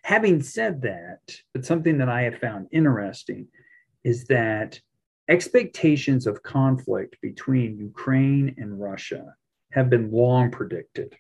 Having 0.05 0.43
said 0.43 0.83
that, 0.83 1.35
but 1.55 1.65
something 1.65 1.97
that 1.97 2.11
I 2.11 2.23
have 2.23 2.39
found 2.39 2.69
interesting 2.71 3.49
is 4.05 4.25
that 4.25 4.79
expectations 5.29 6.27
of 6.27 6.43
conflict 6.43 7.17
between 7.23 7.79
Ukraine 7.79 8.55
and 8.59 8.79
Russia 8.79 9.35
have 9.73 9.89
been 9.89 10.13
long 10.13 10.51
predicted. 10.51 11.17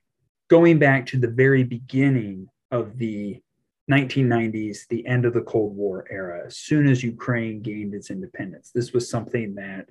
Going 0.51 0.79
back 0.79 1.07
to 1.07 1.19
the 1.19 1.29
very 1.29 1.65
beginning 1.65 2.49
of 2.71 2.99
the 2.99 3.41
1990s, 3.91 4.87
the 4.91 5.07
end 5.07 5.25
of 5.25 5.33
the 5.33 5.41
Cold 5.41 5.75
War 5.75 6.05
era, 6.11 6.45
as 6.47 6.59
soon 6.59 6.87
as 6.87 7.03
Ukraine 7.03 7.63
gained 7.63 7.95
its 7.95 8.11
independence, 8.11 8.71
this 8.71 8.93
was 8.93 9.09
something 9.09 9.55
that 9.55 9.89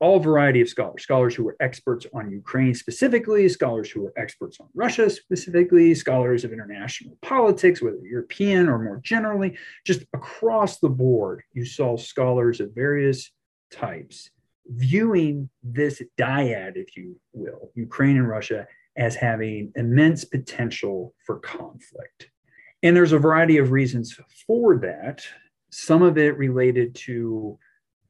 all 0.00 0.18
variety 0.18 0.60
of 0.60 0.68
scholars, 0.68 1.02
scholars 1.02 1.34
who 1.34 1.44
were 1.44 1.56
experts 1.60 2.06
on 2.14 2.30
Ukraine 2.30 2.74
specifically, 2.74 3.48
scholars 3.48 3.90
who 3.90 4.02
were 4.02 4.12
experts 4.16 4.58
on 4.60 4.68
Russia 4.74 5.10
specifically, 5.10 5.94
scholars 5.94 6.44
of 6.44 6.52
international 6.52 7.16
politics, 7.22 7.82
whether 7.82 7.98
European 8.02 8.68
or 8.68 8.78
more 8.78 9.00
generally, 9.02 9.56
just 9.84 10.02
across 10.14 10.78
the 10.78 10.88
board, 10.88 11.42
you 11.52 11.64
saw 11.64 11.96
scholars 11.96 12.60
of 12.60 12.74
various 12.74 13.30
types 13.70 14.30
viewing 14.66 15.50
this 15.62 16.02
dyad, 16.18 16.72
if 16.76 16.96
you 16.96 17.18
will, 17.32 17.70
Ukraine 17.74 18.16
and 18.16 18.28
Russia, 18.28 18.66
as 18.96 19.14
having 19.14 19.72
immense 19.76 20.24
potential 20.24 21.14
for 21.26 21.38
conflict. 21.38 22.30
And 22.82 22.96
there's 22.96 23.12
a 23.12 23.18
variety 23.18 23.58
of 23.58 23.72
reasons 23.72 24.18
for 24.46 24.78
that. 24.78 25.24
Some 25.70 26.02
of 26.02 26.18
it 26.18 26.36
related 26.38 26.94
to 26.96 27.58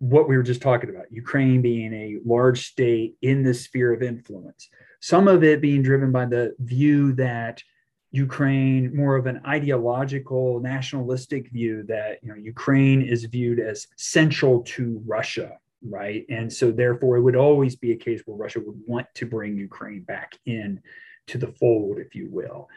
what 0.01 0.29
we 0.29 0.37
were 0.37 0.43
just 0.43 0.63
talking 0.63 0.91
about 0.91 1.13
Ukraine 1.13 1.63
being 1.63 1.93
a 1.93 2.19
large 2.25 2.67
state 2.67 3.15
in 3.23 3.43
the 3.43 3.55
sphere 3.55 3.93
of 3.93 4.03
influence. 4.03 4.69
Some 5.01 5.29
of 5.29 5.45
it 5.45 5.61
being 5.61 5.83
driven 5.83 6.11
by 6.11 6.25
the 6.25 6.55
view 6.59 7.13
that 7.15 7.63
Ukraine, 8.11 8.97
more 8.97 9.15
of 9.17 9.27
an 9.27 9.41
ideological, 9.47 10.59
nationalistic 10.61 11.51
view 11.51 11.85
that 11.85 12.19
you 12.23 12.31
know 12.31 12.35
Ukraine 12.35 13.03
is 13.03 13.25
viewed 13.25 13.61
as 13.61 13.87
central 13.97 14.63
to 14.63 15.03
Russia, 15.07 15.59
right? 15.87 16.25
And 16.31 16.51
so 16.53 16.73
therefore 16.73 17.19
it 17.19 17.23
would 17.23 17.37
always 17.37 17.77
be 17.77 17.93
a 17.93 17.97
case 17.97 18.23
where 18.25 18.37
Russia 18.37 18.61
would 18.61 18.81
want 18.87 19.07
to 19.15 19.27
bring 19.27 19.57
Ukraine 19.57 20.03
back 20.03 20.33
in 20.47 20.81
to 21.29 21.39
the 21.39 21.47
fold, 21.47 21.99
if 21.99 22.15
you 22.15 22.29
will 22.31 22.69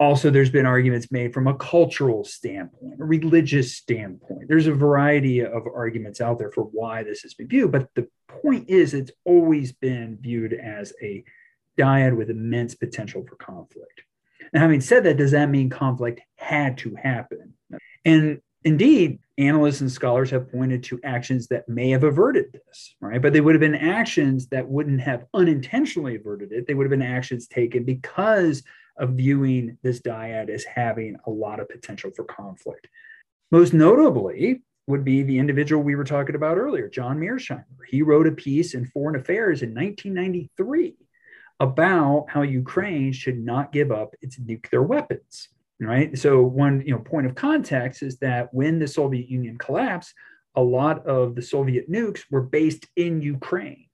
also 0.00 0.30
there's 0.30 0.50
been 0.50 0.66
arguments 0.66 1.10
made 1.10 1.34
from 1.34 1.46
a 1.46 1.54
cultural 1.54 2.24
standpoint 2.24 3.00
a 3.00 3.04
religious 3.04 3.76
standpoint. 3.76 4.48
There's 4.48 4.66
a 4.66 4.72
variety 4.72 5.40
of 5.40 5.66
arguments 5.72 6.20
out 6.20 6.38
there 6.38 6.50
for 6.50 6.64
why 6.64 7.02
this 7.02 7.20
has 7.22 7.34
been 7.34 7.48
viewed 7.48 7.72
but 7.72 7.88
the 7.94 8.08
point 8.28 8.68
is 8.68 8.94
it's 8.94 9.10
always 9.24 9.72
been 9.72 10.18
viewed 10.20 10.52
as 10.52 10.92
a 11.02 11.24
dyad 11.78 12.16
with 12.16 12.30
immense 12.30 12.74
potential 12.74 13.24
for 13.28 13.36
conflict. 13.36 14.02
Now 14.52 14.60
having 14.60 14.80
said 14.80 15.04
that 15.04 15.16
does 15.16 15.32
that 15.32 15.50
mean 15.50 15.70
conflict 15.70 16.20
had 16.36 16.78
to 16.78 16.94
happen? 16.94 17.54
And 18.04 18.40
indeed 18.64 19.20
analysts 19.36 19.80
and 19.80 19.90
scholars 19.90 20.30
have 20.30 20.50
pointed 20.50 20.82
to 20.82 21.00
actions 21.04 21.46
that 21.48 21.68
may 21.68 21.90
have 21.90 22.04
averted 22.04 22.46
this 22.52 22.94
right? 23.00 23.22
But 23.22 23.32
they 23.32 23.40
would 23.40 23.54
have 23.54 23.60
been 23.60 23.74
actions 23.74 24.48
that 24.48 24.68
wouldn't 24.68 25.00
have 25.00 25.26
unintentionally 25.34 26.16
averted 26.16 26.52
it. 26.52 26.66
They 26.66 26.74
would 26.74 26.84
have 26.84 26.90
been 26.90 27.02
actions 27.02 27.46
taken 27.46 27.84
because 27.84 28.62
of 28.98 29.10
viewing 29.10 29.78
this 29.82 30.00
dyad 30.00 30.50
as 30.50 30.64
having 30.64 31.16
a 31.26 31.30
lot 31.30 31.60
of 31.60 31.68
potential 31.68 32.10
for 32.14 32.24
conflict. 32.24 32.88
Most 33.50 33.72
notably 33.72 34.62
would 34.86 35.04
be 35.04 35.22
the 35.22 35.38
individual 35.38 35.82
we 35.82 35.94
were 35.94 36.04
talking 36.04 36.34
about 36.34 36.56
earlier, 36.56 36.88
John 36.88 37.18
Mearsheimer. 37.18 37.64
He 37.86 38.02
wrote 38.02 38.26
a 38.26 38.32
piece 38.32 38.74
in 38.74 38.86
Foreign 38.86 39.16
Affairs 39.16 39.62
in 39.62 39.74
1993 39.74 40.96
about 41.60 42.26
how 42.28 42.42
Ukraine 42.42 43.12
should 43.12 43.38
not 43.38 43.72
give 43.72 43.90
up 43.92 44.14
its 44.20 44.38
nuclear 44.38 44.82
weapons. 44.82 45.48
Right. 45.80 46.18
So 46.18 46.42
one 46.42 46.82
you 46.84 46.92
know 46.92 46.98
point 46.98 47.28
of 47.28 47.36
context 47.36 48.02
is 48.02 48.18
that 48.18 48.52
when 48.52 48.80
the 48.80 48.88
Soviet 48.88 49.28
Union 49.28 49.58
collapsed, 49.58 50.12
a 50.56 50.62
lot 50.62 51.06
of 51.06 51.36
the 51.36 51.42
Soviet 51.42 51.88
nukes 51.88 52.24
were 52.30 52.42
based 52.42 52.86
in 52.96 53.22
Ukraine. 53.22 53.86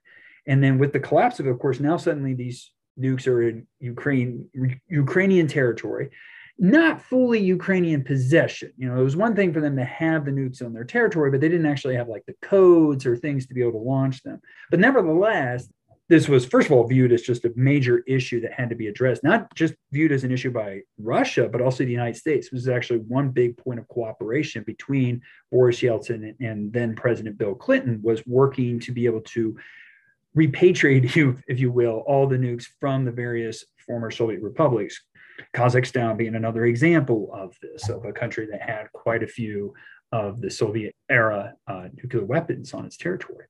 And 0.46 0.62
then 0.62 0.78
with 0.78 0.94
the 0.94 1.00
collapse 1.00 1.40
of, 1.40 1.46
of 1.46 1.58
course, 1.58 1.80
now 1.80 1.98
suddenly 1.98 2.32
these 2.32 2.70
nukes 2.98 3.26
are 3.26 3.42
in 3.42 3.66
Ukraine, 3.80 4.48
Ukrainian 4.88 5.46
territory, 5.48 6.10
not 6.58 7.02
fully 7.02 7.40
Ukrainian 7.40 8.04
possession. 8.04 8.72
You 8.76 8.88
know, 8.88 9.00
it 9.00 9.04
was 9.04 9.16
one 9.16 9.34
thing 9.34 9.52
for 9.52 9.60
them 9.60 9.76
to 9.76 9.84
have 9.84 10.24
the 10.24 10.30
nukes 10.30 10.64
on 10.64 10.72
their 10.72 10.84
territory, 10.84 11.30
but 11.30 11.40
they 11.40 11.48
didn't 11.48 11.66
actually 11.66 11.96
have 11.96 12.08
like 12.08 12.24
the 12.26 12.36
codes 12.42 13.06
or 13.06 13.16
things 13.16 13.46
to 13.46 13.54
be 13.54 13.62
able 13.62 13.72
to 13.72 13.78
launch 13.78 14.22
them. 14.22 14.40
But 14.70 14.80
nevertheless, 14.80 15.68
this 16.08 16.28
was, 16.28 16.44
first 16.44 16.66
of 16.66 16.72
all, 16.72 16.86
viewed 16.86 17.12
as 17.12 17.22
just 17.22 17.46
a 17.46 17.52
major 17.56 18.04
issue 18.06 18.40
that 18.42 18.52
had 18.52 18.68
to 18.68 18.76
be 18.76 18.88
addressed, 18.88 19.24
not 19.24 19.52
just 19.54 19.74
viewed 19.90 20.12
as 20.12 20.22
an 20.22 20.30
issue 20.30 20.50
by 20.50 20.80
Russia, 20.98 21.48
but 21.48 21.62
also 21.62 21.82
the 21.82 21.90
United 21.90 22.16
States. 22.16 22.48
It 22.48 22.52
was 22.52 22.68
actually 22.68 22.98
one 22.98 23.30
big 23.30 23.56
point 23.56 23.80
of 23.80 23.88
cooperation 23.88 24.64
between 24.64 25.22
Boris 25.50 25.80
Yeltsin 25.80 26.34
and 26.40 26.72
then 26.72 26.94
President 26.94 27.38
Bill 27.38 27.54
Clinton 27.54 28.00
was 28.02 28.22
working 28.26 28.78
to 28.80 28.92
be 28.92 29.06
able 29.06 29.22
to 29.22 29.56
repatriate, 30.36 31.14
you, 31.16 31.38
if 31.46 31.58
you 31.58 31.70
will, 31.70 32.04
all 32.06 32.26
the 32.26 32.36
nukes 32.36 32.66
from 32.80 33.04
the 33.04 33.12
various 33.12 33.64
former 33.86 34.10
Soviet 34.10 34.42
republics. 34.42 35.00
Kazakhstan 35.54 36.16
being 36.16 36.36
another 36.36 36.64
example 36.64 37.30
of 37.34 37.56
this, 37.60 37.88
of 37.88 38.04
a 38.04 38.12
country 38.12 38.46
that 38.50 38.62
had 38.62 38.86
quite 38.92 39.22
a 39.22 39.26
few 39.26 39.74
of 40.12 40.40
the 40.40 40.50
Soviet 40.50 40.94
era 41.10 41.54
uh, 41.66 41.88
nuclear 42.00 42.24
weapons 42.24 42.72
on 42.72 42.84
its 42.84 42.96
territory. 42.96 43.46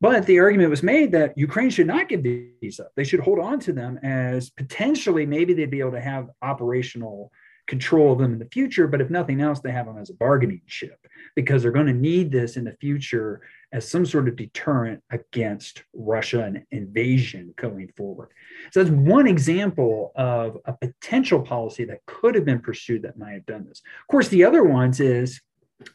But 0.00 0.26
the 0.26 0.40
argument 0.40 0.68
was 0.68 0.82
made 0.82 1.12
that 1.12 1.38
Ukraine 1.38 1.70
should 1.70 1.86
not 1.86 2.10
give 2.10 2.22
these 2.22 2.78
up. 2.78 2.92
They 2.94 3.04
should 3.04 3.20
hold 3.20 3.38
on 3.38 3.58
to 3.60 3.72
them 3.72 3.98
as 4.02 4.50
potentially 4.50 5.24
maybe 5.24 5.54
they'd 5.54 5.70
be 5.70 5.80
able 5.80 5.92
to 5.92 6.00
have 6.00 6.28
operational 6.42 7.32
control 7.66 8.12
of 8.12 8.18
them 8.18 8.34
in 8.34 8.38
the 8.38 8.48
future. 8.52 8.86
But 8.86 9.00
if 9.00 9.08
nothing 9.08 9.40
else, 9.40 9.60
they 9.60 9.72
have 9.72 9.86
them 9.86 9.96
as 9.96 10.10
a 10.10 10.14
bargaining 10.14 10.60
chip 10.66 10.98
because 11.34 11.62
they're 11.62 11.72
going 11.72 11.86
to 11.86 11.94
need 11.94 12.30
this 12.30 12.56
in 12.56 12.64
the 12.64 12.76
future 12.80 13.40
as 13.74 13.86
some 13.86 14.06
sort 14.06 14.28
of 14.28 14.36
deterrent 14.36 15.02
against 15.10 15.84
Russia 15.92 16.44
and 16.44 16.64
invasion 16.70 17.52
going 17.56 17.88
forward. 17.96 18.30
So 18.72 18.82
that's 18.82 18.94
one 18.94 19.26
example 19.26 20.12
of 20.16 20.56
a 20.64 20.72
potential 20.72 21.42
policy 21.42 21.84
that 21.84 22.06
could 22.06 22.34
have 22.34 22.46
been 22.46 22.60
pursued 22.60 23.02
that 23.02 23.18
might 23.18 23.32
have 23.32 23.46
done 23.46 23.66
this. 23.66 23.82
Of 24.00 24.06
course, 24.10 24.28
the 24.28 24.44
other 24.44 24.64
ones 24.64 25.00
is 25.00 25.42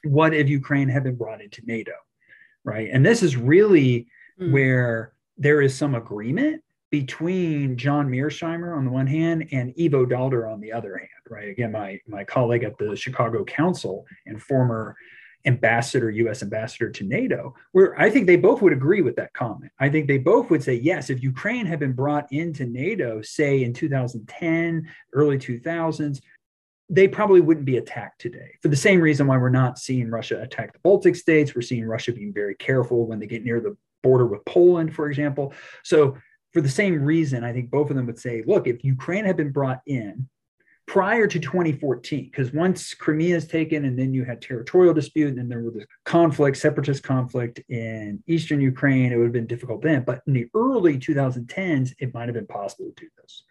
what 0.03 0.35
if 0.35 0.47
Ukraine 0.47 0.89
had 0.89 1.03
been 1.03 1.15
brought 1.15 1.41
into 1.41 1.63
NATO? 1.65 1.93
right? 2.63 2.89
And 2.91 3.05
this 3.05 3.23
is 3.23 3.35
really 3.35 4.07
mm. 4.39 4.51
where 4.51 5.13
there 5.37 5.61
is 5.61 5.75
some 5.75 5.95
agreement 5.95 6.61
between 6.91 7.77
John 7.77 8.09
Mearsheimer 8.09 8.75
on 8.75 8.85
the 8.85 8.91
one 8.91 9.07
hand 9.07 9.47
and 9.51 9.73
Ivo 9.79 10.05
Daalder 10.05 10.51
on 10.51 10.59
the 10.59 10.71
other 10.71 10.97
hand, 10.97 11.09
right? 11.29 11.49
Again, 11.49 11.71
my 11.71 11.99
my 12.07 12.23
colleague 12.23 12.63
at 12.63 12.77
the 12.77 12.95
Chicago 12.95 13.43
Council 13.43 14.05
and 14.25 14.41
former 14.41 14.95
ambassador, 15.45 16.09
U.S. 16.11 16.43
ambassador 16.43 16.89
to 16.89 17.03
NATO, 17.03 17.55
where 17.71 17.99
I 17.99 18.09
think 18.09 18.27
they 18.27 18.35
both 18.35 18.61
would 18.61 18.73
agree 18.73 19.01
with 19.01 19.15
that 19.15 19.33
comment. 19.33 19.71
I 19.79 19.89
think 19.89 20.07
they 20.07 20.17
both 20.17 20.49
would 20.49 20.63
say, 20.63 20.75
yes, 20.75 21.09
if 21.09 21.23
Ukraine 21.23 21.65
had 21.65 21.79
been 21.79 21.93
brought 21.93 22.31
into 22.31 22.65
NATO, 22.65 23.21
say 23.21 23.63
in 23.63 23.73
2010, 23.73 24.87
early 25.13 25.37
2000s, 25.37 26.19
they 26.89 27.07
probably 27.07 27.39
wouldn't 27.39 27.65
be 27.65 27.77
attacked 27.77 28.19
today 28.19 28.51
for 28.61 28.67
the 28.67 28.75
same 28.75 28.99
reason 28.99 29.27
why 29.27 29.37
we're 29.37 29.49
not 29.49 29.77
seeing 29.77 30.09
Russia 30.09 30.41
attack 30.41 30.73
the 30.73 30.79
Baltic 30.79 31.15
states. 31.15 31.53
We're 31.53 31.61
seeing 31.61 31.85
Russia 31.85 32.11
being 32.11 32.33
very 32.33 32.55
careful 32.55 33.05
when 33.05 33.19
they 33.19 33.27
get 33.27 33.43
near 33.43 33.61
the 33.61 33.77
border 34.01 34.25
with 34.25 34.43
Poland, 34.45 34.95
for 34.95 35.07
example. 35.07 35.53
So, 35.83 36.17
for 36.51 36.61
the 36.61 36.69
same 36.69 36.99
reason, 37.03 37.43
I 37.43 37.53
think 37.53 37.69
both 37.69 37.91
of 37.91 37.95
them 37.95 38.07
would 38.07 38.17
say, 38.17 38.41
look, 38.43 38.65
if 38.65 38.83
Ukraine 38.83 39.23
had 39.23 39.37
been 39.37 39.51
brought 39.51 39.81
in 39.85 40.27
prior 40.89 41.27
to 41.27 41.39
2014, 41.39 42.31
because 42.31 42.51
once 42.51 42.95
Crimea 42.95 43.35
is 43.35 43.45
taken 43.45 43.85
and 43.85 43.97
then 43.97 44.11
you 44.11 44.25
had 44.25 44.41
territorial 44.41 44.91
dispute 44.91 45.27
and 45.27 45.37
then 45.37 45.47
there 45.47 45.61
was 45.61 45.85
conflict, 46.03 46.57
separatist 46.57 47.03
conflict 47.03 47.61
in 47.69 48.23
eastern 48.25 48.59
Ukraine, 48.59 49.11
it 49.11 49.17
would 49.17 49.25
have 49.25 49.31
been 49.31 49.45
difficult 49.45 49.83
then. 49.83 50.03
But 50.03 50.23
in 50.25 50.33
the 50.33 50.47
early 50.55 50.97
2010s, 50.97 51.93
it 51.99 52.11
might 52.15 52.27
have 52.27 52.33
been 52.33 52.47
possible 52.47 52.85
to 52.87 53.03
do 53.03 53.07
this. 53.21 53.43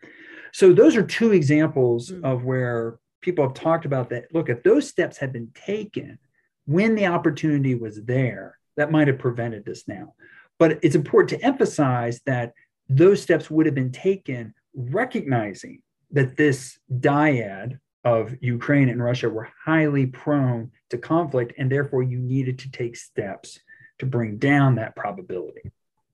So 0.53 0.73
those 0.73 0.97
are 0.97 1.05
two 1.05 1.31
examples 1.31 2.11
mm. 2.11 2.25
of 2.25 2.43
where 2.43 2.99
people 3.21 3.45
have 3.45 3.55
talked 3.55 3.85
about 3.85 4.11
that. 4.11 4.35
Look, 4.35 4.49
if 4.49 4.65
those 4.65 4.89
steps 4.89 5.17
had 5.17 5.33
been 5.33 5.53
taken 5.55 6.19
when 6.67 6.97
the 6.97 7.07
opportunity 7.07 7.77
was 7.77 8.03
there, 8.03 8.59
that 8.77 8.91
might 8.91 9.07
have 9.07 9.21
prevented 9.21 9.65
this 9.65 9.87
now. 9.87 10.15
But 10.59 10.81
it's 10.83 10.97
important 10.97 11.39
to 11.39 11.47
emphasize 11.47 12.21
that 12.27 12.53
those 12.89 13.23
steps 13.23 13.49
would 13.49 13.67
have 13.67 13.77
been 13.77 13.93
taken 13.93 14.55
recognizing 14.75 15.83
that 16.13 16.37
this 16.37 16.79
dyad 16.93 17.79
of 18.05 18.35
Ukraine 18.41 18.89
and 18.89 19.03
Russia 19.03 19.29
were 19.29 19.49
highly 19.65 20.07
prone 20.07 20.71
to 20.91 20.99
conflict, 20.99 21.53
and 21.59 21.71
therefore 21.71 22.03
you 22.03 22.19
needed 22.19 22.59
to 22.61 22.71
take 22.71 22.97
steps 22.97 23.59
to 23.99 24.07
bring 24.07 24.39
down 24.39 24.77
that 24.77 24.97
probability. 24.97 25.71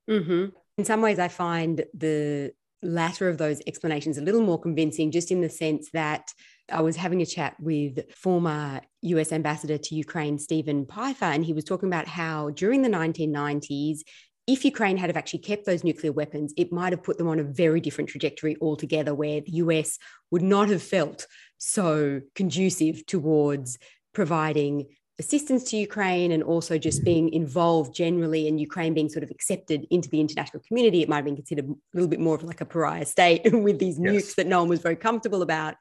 Mm-hmm. 0.09 0.47
In 0.79 0.85
some 0.85 1.03
ways, 1.03 1.19
I 1.19 1.29
find 1.29 1.85
the 1.95 2.53
latter 2.83 3.29
of 3.29 3.39
those 3.39 3.63
explanations 3.67 4.19
a 4.19 4.23
little 4.23 4.43
more 4.43 4.61
convincing, 4.61 5.11
just 5.11 5.31
in 5.31 5.41
the 5.41 5.49
sense 5.49 5.91
that 5.93 6.33
I 6.71 6.81
was 6.81 6.97
having 6.97 7.23
a 7.23 7.27
chat 7.27 7.57
with 7.61 8.11
former 8.15 8.81
US 9.03 9.33
ambassador 9.33 9.79
to 9.79 9.95
Ukraine, 9.95 10.39
Steven 10.39 10.87
Pifer, 10.87 11.27
and 11.27 11.45
he 11.45 11.53
was 11.53 11.65
talking 11.65 11.89
about 11.89 12.09
how 12.09 12.51
during 12.51 12.83
the 12.83 12.89
1990s, 12.89 14.01
if 14.47 14.65
Ukraine 14.65 14.97
had 14.97 15.09
have 15.09 15.17
actually 15.17 15.41
kept 15.41 15.65
those 15.65 15.85
nuclear 15.85 16.13
weapons, 16.13 16.53
it 16.57 16.73
might 16.73 16.93
have 16.93 17.03
put 17.03 17.19
them 17.19 17.29
on 17.29 17.39
a 17.39 17.45
very 17.45 17.81
different 17.81 18.11
trajectory 18.11 18.57
altogether, 18.61 19.15
where 19.15 19.41
the 19.41 19.53
US 19.53 19.99
would 20.31 20.43
not 20.43 20.69
have 20.69 20.83
felt 20.83 21.27
so 21.59 22.21
conducive 22.35 23.07
towards 23.07 23.79
providing 24.13 24.87
assistance 25.21 25.63
to 25.71 25.77
Ukraine 25.77 26.33
and 26.33 26.43
also 26.43 26.77
just 26.77 27.05
being 27.05 27.33
involved 27.33 27.95
generally 27.95 28.49
and 28.49 28.61
Ukraine 28.61 28.95
being 28.95 29.09
sort 29.09 29.23
of 29.23 29.31
accepted 29.31 29.87
into 29.91 30.09
the 30.11 30.21
international 30.21 30.61
community, 30.67 31.03
it 31.03 31.09
might 31.09 31.17
have 31.17 31.25
been 31.25 31.37
considered 31.37 31.67
a 31.69 31.75
little 31.95 32.09
bit 32.09 32.19
more 32.19 32.35
of 32.35 32.43
like 32.43 32.61
a 32.61 32.65
pariah 32.65 33.07
state 33.07 33.43
with 33.53 33.79
these 33.79 33.99
yes. 33.99 34.13
nukes 34.13 34.35
that 34.35 34.49
no 34.49 34.59
one 34.61 34.69
was 34.69 34.81
very 34.81 34.97
comfortable 34.97 35.43
about. 35.43 35.77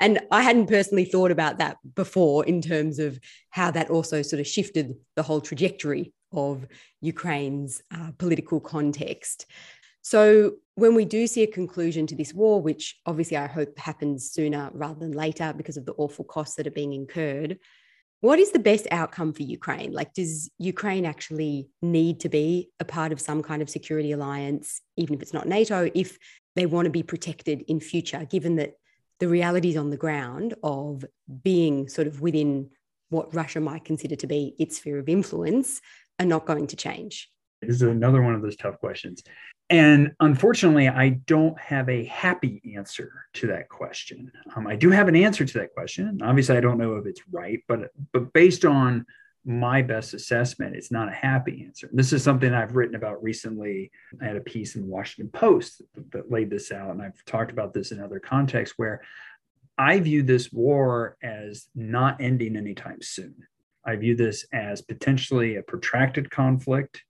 And 0.00 0.20
I 0.30 0.42
hadn't 0.42 0.68
personally 0.68 1.04
thought 1.04 1.30
about 1.30 1.58
that 1.58 1.76
before 1.94 2.46
in 2.46 2.62
terms 2.62 2.98
of 2.98 3.20
how 3.50 3.70
that 3.72 3.90
also 3.90 4.22
sort 4.22 4.40
of 4.40 4.46
shifted 4.46 4.94
the 5.16 5.22
whole 5.22 5.42
trajectory 5.42 6.14
of 6.32 6.66
Ukraine's 7.00 7.82
uh, 7.94 8.10
political 8.18 8.60
context. 8.60 9.46
So, 10.02 10.52
when 10.74 10.94
we 10.94 11.04
do 11.04 11.26
see 11.26 11.42
a 11.42 11.46
conclusion 11.46 12.06
to 12.06 12.14
this 12.14 12.32
war, 12.32 12.62
which 12.62 12.96
obviously 13.04 13.36
I 13.36 13.46
hope 13.46 13.78
happens 13.78 14.30
sooner 14.30 14.70
rather 14.72 15.00
than 15.00 15.12
later 15.12 15.52
because 15.56 15.76
of 15.76 15.86
the 15.86 15.92
awful 15.94 16.24
costs 16.24 16.54
that 16.56 16.66
are 16.66 16.70
being 16.70 16.92
incurred, 16.92 17.58
what 18.20 18.38
is 18.38 18.52
the 18.52 18.58
best 18.58 18.86
outcome 18.90 19.32
for 19.32 19.42
Ukraine? 19.42 19.92
Like, 19.92 20.14
does 20.14 20.50
Ukraine 20.58 21.04
actually 21.04 21.68
need 21.82 22.20
to 22.20 22.28
be 22.28 22.70
a 22.80 22.84
part 22.84 23.12
of 23.12 23.20
some 23.20 23.42
kind 23.42 23.62
of 23.62 23.70
security 23.70 24.12
alliance, 24.12 24.80
even 24.96 25.14
if 25.14 25.22
it's 25.22 25.34
not 25.34 25.46
NATO, 25.46 25.90
if 25.94 26.18
they 26.56 26.66
want 26.66 26.86
to 26.86 26.90
be 26.90 27.02
protected 27.02 27.62
in 27.68 27.78
future, 27.78 28.24
given 28.24 28.56
that 28.56 28.72
the 29.20 29.28
realities 29.28 29.76
on 29.76 29.90
the 29.90 29.96
ground 29.96 30.54
of 30.62 31.04
being 31.42 31.88
sort 31.88 32.06
of 32.06 32.20
within 32.20 32.70
what 33.10 33.34
Russia 33.34 33.60
might 33.60 33.84
consider 33.84 34.16
to 34.16 34.26
be 34.26 34.54
its 34.58 34.76
sphere 34.76 34.98
of 34.98 35.08
influence 35.08 35.80
are 36.18 36.26
not 36.26 36.46
going 36.46 36.66
to 36.68 36.76
change? 36.76 37.30
This 37.60 37.76
is 37.76 37.82
another 37.82 38.22
one 38.22 38.34
of 38.34 38.42
those 38.42 38.56
tough 38.56 38.78
questions. 38.78 39.22
And 39.70 40.12
unfortunately, 40.20 40.88
I 40.88 41.10
don't 41.26 41.58
have 41.60 41.88
a 41.88 42.04
happy 42.04 42.62
answer 42.76 43.26
to 43.34 43.48
that 43.48 43.68
question. 43.68 44.32
Um, 44.56 44.66
I 44.66 44.76
do 44.76 44.90
have 44.90 45.08
an 45.08 45.16
answer 45.16 45.44
to 45.44 45.58
that 45.58 45.74
question. 45.74 46.20
Obviously, 46.22 46.56
I 46.56 46.60
don't 46.60 46.78
know 46.78 46.96
if 46.96 47.06
it's 47.06 47.20
right, 47.30 47.62
but 47.68 47.90
but 48.12 48.32
based 48.32 48.64
on 48.64 49.04
my 49.44 49.82
best 49.82 50.14
assessment, 50.14 50.74
it's 50.74 50.90
not 50.90 51.08
a 51.08 51.14
happy 51.14 51.64
answer. 51.66 51.88
This 51.92 52.12
is 52.12 52.22
something 52.22 52.52
I've 52.52 52.76
written 52.76 52.94
about 52.94 53.22
recently. 53.22 53.90
I 54.20 54.24
had 54.24 54.36
a 54.36 54.40
piece 54.40 54.74
in 54.74 54.82
the 54.82 54.88
Washington 54.88 55.30
Post 55.30 55.82
that, 55.94 56.10
that 56.12 56.30
laid 56.30 56.50
this 56.50 56.72
out, 56.72 56.90
and 56.90 57.02
I've 57.02 57.22
talked 57.26 57.50
about 57.50 57.74
this 57.74 57.92
in 57.92 58.00
other 58.00 58.20
contexts 58.20 58.78
where 58.78 59.02
I 59.76 60.00
view 60.00 60.22
this 60.22 60.50
war 60.52 61.16
as 61.22 61.66
not 61.74 62.20
ending 62.20 62.56
anytime 62.56 63.00
soon. 63.00 63.46
I 63.88 63.96
view 63.96 64.14
this 64.14 64.44
as 64.52 64.82
potentially 64.82 65.56
a 65.56 65.62
protracted 65.62 66.30
conflict 66.30 67.02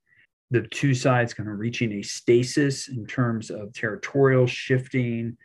the 0.51 0.63
two 0.63 0.95
sides 0.95 1.35
kind 1.35 1.49
of 1.49 1.59
reaching 1.59 1.93
a 1.93 2.03
stasis 2.03 2.89
in 2.89 3.05
terms 3.05 3.51
of 3.51 3.73
territorial 3.73 4.47
shifting. 4.47 5.37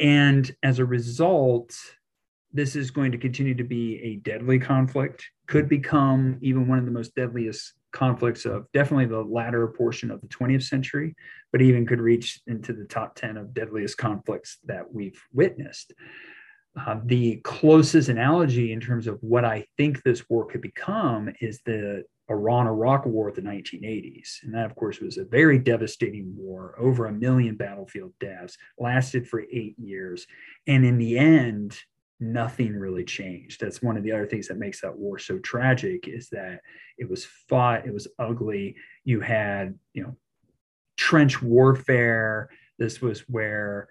And 0.00 0.54
as 0.62 0.80
a 0.80 0.84
result, 0.84 1.74
this 2.52 2.76
is 2.76 2.90
going 2.90 3.12
to 3.12 3.18
continue 3.18 3.54
to 3.54 3.64
be 3.64 4.00
a 4.02 4.16
deadly 4.16 4.58
conflict, 4.58 5.24
could 5.46 5.68
become 5.68 6.38
even 6.42 6.68
one 6.68 6.78
of 6.78 6.84
the 6.84 6.90
most 6.90 7.14
deadliest 7.14 7.72
conflicts 7.92 8.44
of 8.44 8.66
definitely 8.72 9.06
the 9.06 9.22
latter 9.22 9.66
portion 9.68 10.10
of 10.10 10.20
the 10.20 10.28
20th 10.28 10.64
century, 10.64 11.14
but 11.52 11.62
even 11.62 11.86
could 11.86 12.00
reach 12.00 12.40
into 12.46 12.72
the 12.72 12.84
top 12.84 13.14
10 13.14 13.36
of 13.36 13.54
deadliest 13.54 13.96
conflicts 13.96 14.58
that 14.64 14.92
we've 14.92 15.22
witnessed. 15.32 15.94
Uh, 16.76 16.96
the 17.04 17.36
closest 17.44 18.08
analogy 18.08 18.72
in 18.72 18.80
terms 18.80 19.06
of 19.06 19.18
what 19.20 19.44
I 19.44 19.64
think 19.76 20.02
this 20.02 20.28
war 20.28 20.44
could 20.44 20.60
become 20.60 21.32
is 21.40 21.60
the 21.64 22.04
Iran 22.30 22.66
Iraq 22.66 23.06
War 23.06 23.28
of 23.28 23.36
the 23.36 23.42
1980s. 23.42 24.42
And 24.42 24.54
that, 24.54 24.66
of 24.66 24.74
course, 24.74 25.00
was 25.00 25.18
a 25.18 25.24
very 25.24 25.58
devastating 25.58 26.34
war, 26.36 26.74
over 26.78 27.06
a 27.06 27.12
million 27.12 27.56
battlefield 27.56 28.12
deaths, 28.18 28.56
lasted 28.78 29.28
for 29.28 29.42
eight 29.52 29.78
years. 29.78 30.26
And 30.66 30.84
in 30.84 30.98
the 30.98 31.18
end, 31.18 31.78
nothing 32.20 32.74
really 32.74 33.04
changed. 33.04 33.60
That's 33.60 33.82
one 33.82 33.96
of 33.96 34.02
the 34.02 34.12
other 34.12 34.26
things 34.26 34.48
that 34.48 34.58
makes 34.58 34.80
that 34.80 34.96
war 34.96 35.18
so 35.18 35.38
tragic 35.38 36.08
is 36.08 36.28
that 36.30 36.60
it 36.96 37.08
was 37.08 37.26
fought, 37.48 37.86
it 37.86 37.92
was 37.92 38.08
ugly. 38.18 38.76
You 39.04 39.20
had, 39.20 39.78
you 39.92 40.02
know, 40.04 40.16
trench 40.96 41.42
warfare. 41.42 42.48
This 42.78 43.02
was 43.02 43.20
where 43.28 43.88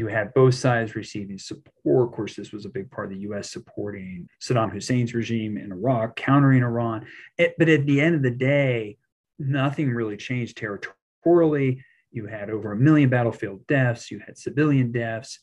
you 0.00 0.06
had 0.06 0.32
both 0.32 0.54
sides 0.54 0.94
receiving 0.94 1.36
support. 1.36 2.08
Of 2.08 2.14
course, 2.14 2.34
this 2.34 2.52
was 2.52 2.64
a 2.64 2.70
big 2.70 2.90
part 2.90 3.12
of 3.12 3.18
the 3.18 3.28
US 3.28 3.50
supporting 3.50 4.26
Saddam 4.40 4.72
Hussein's 4.72 5.12
regime 5.12 5.58
in 5.58 5.70
Iraq, 5.72 6.16
countering 6.16 6.62
Iran. 6.62 7.06
It, 7.36 7.54
but 7.58 7.68
at 7.68 7.84
the 7.84 8.00
end 8.00 8.14
of 8.14 8.22
the 8.22 8.30
day, 8.30 8.96
nothing 9.38 9.90
really 9.90 10.16
changed 10.16 10.56
territorially. 10.56 11.84
you 12.12 12.26
had 12.26 12.48
over 12.48 12.72
a 12.72 12.76
million 12.76 13.10
battlefield 13.10 13.66
deaths, 13.66 14.10
you 14.10 14.20
had 14.26 14.38
civilian 14.38 14.90
deaths, 14.90 15.38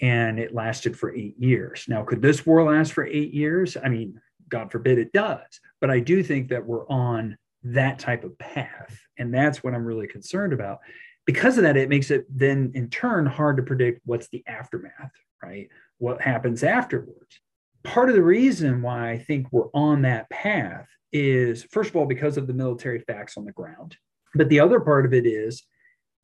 and 0.00 0.40
it 0.40 0.52
lasted 0.52 0.98
for 0.98 1.14
eight 1.14 1.38
years. 1.38 1.84
Now, 1.86 2.02
could 2.02 2.20
this 2.20 2.44
war 2.44 2.64
last 2.64 2.92
for 2.92 3.06
eight 3.06 3.32
years? 3.32 3.76
I 3.76 3.88
mean, 3.88 4.20
God 4.48 4.72
forbid 4.72 4.98
it 4.98 5.12
does. 5.12 5.60
But 5.80 5.90
I 5.90 6.00
do 6.00 6.24
think 6.24 6.48
that 6.48 6.66
we're 6.66 6.88
on 6.88 7.38
that 7.62 8.00
type 8.00 8.24
of 8.24 8.36
path. 8.36 8.98
And 9.16 9.32
that's 9.32 9.62
what 9.62 9.74
I'm 9.74 9.84
really 9.84 10.08
concerned 10.08 10.52
about. 10.52 10.80
Because 11.24 11.56
of 11.56 11.64
that, 11.64 11.76
it 11.76 11.88
makes 11.88 12.10
it 12.10 12.26
then 12.28 12.72
in 12.74 12.90
turn 12.90 13.26
hard 13.26 13.56
to 13.56 13.62
predict 13.62 14.00
what's 14.04 14.28
the 14.28 14.42
aftermath, 14.46 15.12
right? 15.42 15.68
What 15.98 16.20
happens 16.20 16.64
afterwards. 16.64 17.40
Part 17.84 18.08
of 18.08 18.14
the 18.14 18.22
reason 18.22 18.82
why 18.82 19.10
I 19.10 19.18
think 19.18 19.48
we're 19.50 19.70
on 19.74 20.02
that 20.02 20.30
path 20.30 20.88
is, 21.12 21.64
first 21.64 21.90
of 21.90 21.96
all, 21.96 22.06
because 22.06 22.36
of 22.36 22.46
the 22.46 22.54
military 22.54 23.00
facts 23.00 23.36
on 23.36 23.44
the 23.44 23.52
ground. 23.52 23.96
But 24.34 24.48
the 24.48 24.60
other 24.60 24.80
part 24.80 25.04
of 25.04 25.12
it 25.12 25.26
is 25.26 25.62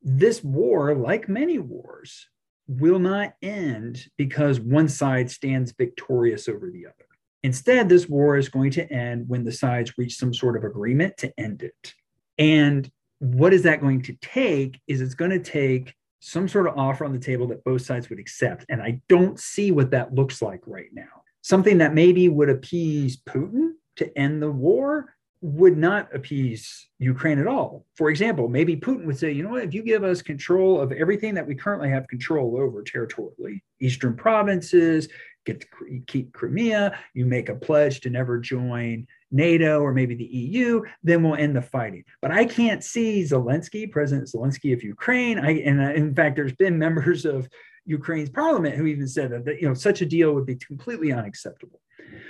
this 0.01 0.43
war, 0.43 0.95
like 0.95 1.29
many 1.29 1.59
wars, 1.59 2.27
will 2.67 2.99
not 2.99 3.33
end 3.41 4.05
because 4.17 4.59
one 4.59 4.87
side 4.87 5.29
stands 5.29 5.73
victorious 5.77 6.47
over 6.47 6.69
the 6.69 6.85
other. 6.85 7.05
Instead, 7.43 7.89
this 7.89 8.07
war 8.07 8.37
is 8.37 8.49
going 8.49 8.71
to 8.71 8.91
end 8.91 9.27
when 9.27 9.43
the 9.43 9.51
sides 9.51 9.97
reach 9.97 10.17
some 10.17 10.33
sort 10.33 10.57
of 10.57 10.63
agreement 10.63 11.17
to 11.17 11.33
end 11.39 11.63
it. 11.63 11.93
And 12.37 12.89
what 13.19 13.53
is 13.53 13.63
that 13.63 13.81
going 13.81 14.01
to 14.03 14.13
take? 14.21 14.79
Is 14.87 15.01
it's 15.01 15.13
going 15.13 15.31
to 15.31 15.39
take 15.39 15.93
some 16.19 16.47
sort 16.47 16.67
of 16.67 16.77
offer 16.77 17.05
on 17.05 17.13
the 17.13 17.19
table 17.19 17.47
that 17.47 17.63
both 17.63 17.81
sides 17.81 18.09
would 18.09 18.19
accept. 18.19 18.65
And 18.69 18.81
I 18.81 19.01
don't 19.07 19.39
see 19.39 19.71
what 19.71 19.91
that 19.91 20.13
looks 20.13 20.41
like 20.41 20.61
right 20.65 20.89
now. 20.91 21.23
Something 21.41 21.77
that 21.77 21.93
maybe 21.93 22.27
would 22.27 22.49
appease 22.49 23.17
Putin 23.17 23.71
to 23.95 24.17
end 24.17 24.41
the 24.41 24.51
war, 24.51 25.13
would 25.41 25.77
not 25.77 26.13
appease 26.13 26.89
Ukraine 26.99 27.39
at 27.39 27.47
all. 27.47 27.85
For 27.95 28.09
example, 28.09 28.49
maybe 28.49 28.75
Putin 28.75 29.05
would 29.05 29.17
say, 29.17 29.31
you 29.31 29.43
know 29.43 29.51
what, 29.51 29.63
if 29.63 29.73
you 29.73 29.83
give 29.83 30.03
us 30.03 30.21
control 30.21 30.81
of 30.81 30.91
everything 30.91 31.33
that 31.35 31.47
we 31.47 31.55
currently 31.55 31.89
have 31.89 32.07
control 32.07 32.57
over 32.59 32.83
territorially, 32.83 33.63
eastern 33.79 34.15
provinces, 34.15 35.07
get 35.45 35.61
to 35.61 35.67
keep 36.07 36.33
Crimea, 36.33 36.99
you 37.13 37.25
make 37.25 37.47
a 37.47 37.55
pledge 37.55 38.01
to 38.01 38.09
never 38.09 38.37
join 38.37 39.07
NATO 39.31 39.81
or 39.81 39.93
maybe 39.93 40.15
the 40.15 40.25
EU, 40.25 40.81
then 41.03 41.23
we'll 41.23 41.35
end 41.35 41.55
the 41.55 41.61
fighting. 41.61 42.03
But 42.21 42.31
I 42.31 42.45
can't 42.45 42.83
see 42.83 43.23
Zelensky, 43.23 43.91
President 43.91 44.27
Zelensky 44.27 44.73
of 44.73 44.83
Ukraine. 44.83 45.39
I, 45.39 45.59
and 45.59 45.81
uh, 45.81 45.93
in 45.93 46.13
fact, 46.13 46.35
there's 46.35 46.55
been 46.55 46.77
members 46.79 47.25
of 47.25 47.47
Ukraine's 47.85 48.29
parliament 48.29 48.75
who 48.75 48.85
even 48.85 49.07
said 49.07 49.31
that, 49.31 49.45
that 49.45 49.61
you 49.61 49.67
know 49.67 49.73
such 49.73 50.01
a 50.01 50.05
deal 50.05 50.33
would 50.33 50.45
be 50.45 50.55
completely 50.55 51.11
unacceptable. 51.11 51.81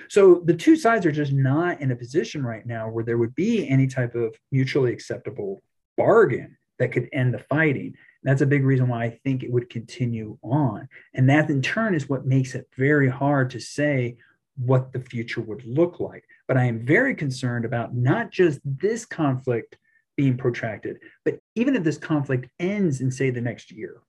So 0.09 0.41
the 0.45 0.53
two 0.53 0.75
sides 0.75 1.05
are 1.05 1.11
just 1.11 1.31
not 1.31 1.81
in 1.81 1.91
a 1.91 1.95
position 1.95 2.43
right 2.43 2.65
now 2.65 2.89
where 2.89 3.03
there 3.03 3.17
would 3.17 3.35
be 3.35 3.67
any 3.67 3.87
type 3.87 4.15
of 4.15 4.35
mutually 4.51 4.91
acceptable 4.91 5.61
bargain 5.97 6.57
that 6.79 6.91
could 6.91 7.09
end 7.13 7.33
the 7.33 7.39
fighting. 7.39 7.93
That's 8.23 8.41
a 8.41 8.47
big 8.47 8.65
reason 8.65 8.87
why 8.87 9.05
I 9.05 9.19
think 9.23 9.43
it 9.43 9.51
would 9.51 9.69
continue 9.69 10.37
on. 10.43 10.87
And 11.13 11.29
that 11.29 11.49
in 11.49 11.61
turn 11.61 11.93
is 11.93 12.09
what 12.09 12.25
makes 12.25 12.55
it 12.55 12.67
very 12.75 13.09
hard 13.09 13.51
to 13.51 13.59
say 13.59 14.17
what 14.57 14.91
the 14.91 14.99
future 14.99 15.41
would 15.41 15.63
look 15.65 15.99
like. 15.99 16.25
But 16.49 16.57
I 16.57 16.65
am 16.65 16.83
very 16.83 17.13
concerned 17.13 17.63
about 17.63 17.95
not 17.95 18.31
just 18.31 18.59
this 18.65 19.05
conflict 19.05 19.77
being 20.17 20.35
protracted, 20.35 20.97
but 21.23 21.39
even 21.55 21.75
if 21.75 21.83
this 21.83 21.99
conflict 21.99 22.49
ends 22.59 23.01
in, 23.01 23.11
say, 23.11 23.29
the 23.29 23.39
next 23.39 23.71
year, 23.71 24.01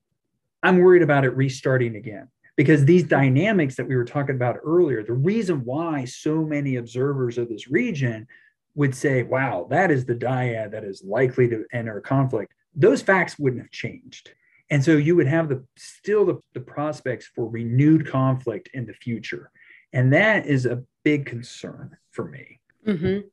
I'm 0.62 0.79
worried 0.79 1.03
about 1.03 1.26
it 1.26 1.37
restarting 1.37 1.96
again 1.96 2.29
because 2.57 2.85
these 2.85 3.05
dynamics 3.05 3.76
that 3.76 3.87
we 3.87 3.94
were 3.94 4.07
talking 4.07 4.37
about 4.37 4.57
earlier, 4.64 5.05
the 5.05 5.12
reason 5.12 5.66
why 5.66 6.07
so 6.07 6.42
many 6.42 6.76
observers 6.76 7.37
of 7.37 7.50
this 7.50 7.68
region 7.68 8.26
would 8.74 8.94
say, 8.94 9.22
wow, 9.22 9.66
that 9.68 9.90
is 9.90 10.07
the 10.07 10.14
dyad 10.14 10.72
that 10.72 10.83
is 10.83 11.05
likely 11.05 11.46
to 11.46 11.66
enter 11.74 11.98
a 11.98 12.03
conflict, 12.03 12.55
those 12.74 13.03
facts 13.03 13.38
wouldn't 13.38 13.62
have 13.62 13.70
changed. 13.70 14.31
And 14.70 14.83
so 14.83 14.96
you 14.96 15.14
would 15.16 15.26
have 15.26 15.50
the 15.50 15.62
still 15.76 16.24
the, 16.24 16.40
the 16.55 16.61
prospects 16.61 17.26
for 17.35 17.48
renewed 17.48 18.09
conflict 18.09 18.70
in 18.72 18.87
the 18.87 18.94
future. 18.94 19.50
And 19.92 20.12
that 20.12 20.46
is 20.46 20.66
a 20.66 20.83
big 21.05 21.26
concern 21.26 21.96
for 22.11 22.24
me. 22.24 22.61
Mm-hmm. 22.87 23.26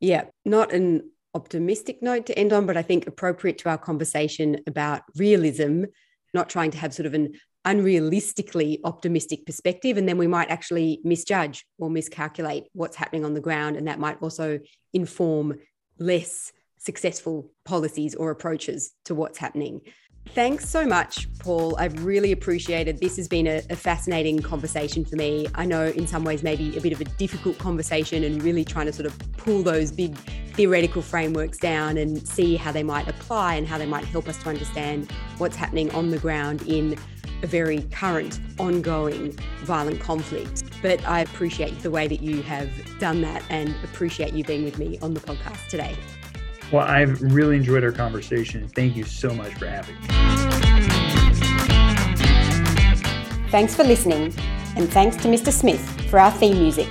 Yeah, 0.00 0.24
not 0.44 0.72
an 0.72 1.10
optimistic 1.34 2.02
note 2.02 2.26
to 2.26 2.38
end 2.38 2.52
on, 2.52 2.66
but 2.66 2.76
I 2.76 2.82
think 2.82 3.06
appropriate 3.06 3.58
to 3.58 3.68
our 3.68 3.78
conversation 3.78 4.60
about 4.66 5.02
realism, 5.16 5.84
not 6.34 6.48
trying 6.48 6.70
to 6.72 6.78
have 6.78 6.94
sort 6.94 7.06
of 7.06 7.14
an 7.14 7.34
unrealistically 7.66 8.78
optimistic 8.84 9.44
perspective 9.44 9.98
and 9.98 10.08
then 10.08 10.16
we 10.16 10.26
might 10.26 10.50
actually 10.50 10.98
misjudge 11.04 11.66
or 11.78 11.90
miscalculate 11.90 12.64
what's 12.72 12.96
happening 12.96 13.24
on 13.24 13.34
the 13.34 13.40
ground 13.40 13.76
and 13.76 13.86
that 13.86 13.98
might 13.98 14.20
also 14.22 14.58
inform 14.94 15.58
less 15.98 16.52
successful 16.78 17.52
policies 17.66 18.14
or 18.14 18.30
approaches 18.30 18.92
to 19.04 19.14
what's 19.14 19.36
happening 19.36 19.82
Thanks 20.28 20.68
so 20.68 20.86
much, 20.86 21.26
Paul. 21.40 21.74
I've 21.76 22.04
really 22.04 22.30
appreciated 22.30 22.98
this. 23.00 23.16
Has 23.16 23.26
been 23.26 23.48
a, 23.48 23.62
a, 23.68 23.74
fascinating 23.74 24.40
conversation 24.40 25.04
for 25.04 25.16
me. 25.16 25.48
I 25.56 25.64
know 25.64 25.86
in 25.86 26.06
some 26.06 26.22
ways 26.22 26.44
maybe 26.44 26.76
a 26.76 26.80
bit 26.80 26.92
of 26.92 27.00
a 27.00 27.04
difficult 27.04 27.58
conversation 27.58 28.22
and 28.22 28.40
really 28.40 28.64
trying 28.64 28.86
to 28.86 28.92
sort 28.92 29.06
of 29.06 29.18
pull 29.36 29.64
those 29.64 29.90
big 29.90 30.16
theoretical 30.54 31.02
frameworks 31.02 31.58
down 31.58 31.96
and 31.96 32.26
see 32.28 32.54
how 32.54 32.70
they 32.70 32.84
might 32.84 33.08
apply 33.08 33.54
and 33.56 33.66
how 33.66 33.76
they 33.76 33.86
might 33.86 34.04
help 34.04 34.28
us 34.28 34.40
to 34.44 34.48
understand 34.48 35.10
what's 35.38 35.56
happening 35.56 35.90
on 35.92 36.10
the 36.10 36.18
ground 36.18 36.62
in 36.62 36.96
a 37.42 37.46
very 37.46 37.82
current, 37.90 38.38
ongoing 38.58 39.32
violent 39.62 40.00
conflict. 40.00 40.62
But 40.80 41.04
I 41.08 41.20
appreciate 41.20 41.80
the 41.80 41.90
way 41.90 42.06
that 42.06 42.22
you 42.22 42.42
have 42.42 42.70
done 43.00 43.20
that 43.22 43.42
and 43.50 43.74
appreciate 43.82 44.32
you 44.32 44.44
being 44.44 44.64
with 44.64 44.78
me 44.78 44.98
on 45.00 45.14
the 45.14 45.20
podcast 45.20 45.66
today. 45.68 45.96
Well, 46.72 46.86
I've 46.86 47.20
really 47.20 47.56
enjoyed 47.56 47.82
our 47.82 47.92
conversation. 47.92 48.68
Thank 48.68 48.96
you 48.96 49.04
so 49.04 49.34
much 49.34 49.52
for 49.54 49.66
having 49.66 49.96
me. 50.00 50.06
Thanks 53.50 53.74
for 53.74 53.82
listening, 53.82 54.32
and 54.76 54.88
thanks 54.88 55.16
to 55.16 55.28
Mr. 55.28 55.52
Smith 55.52 55.80
for 56.08 56.20
our 56.20 56.30
theme 56.30 56.58
music. 56.58 56.88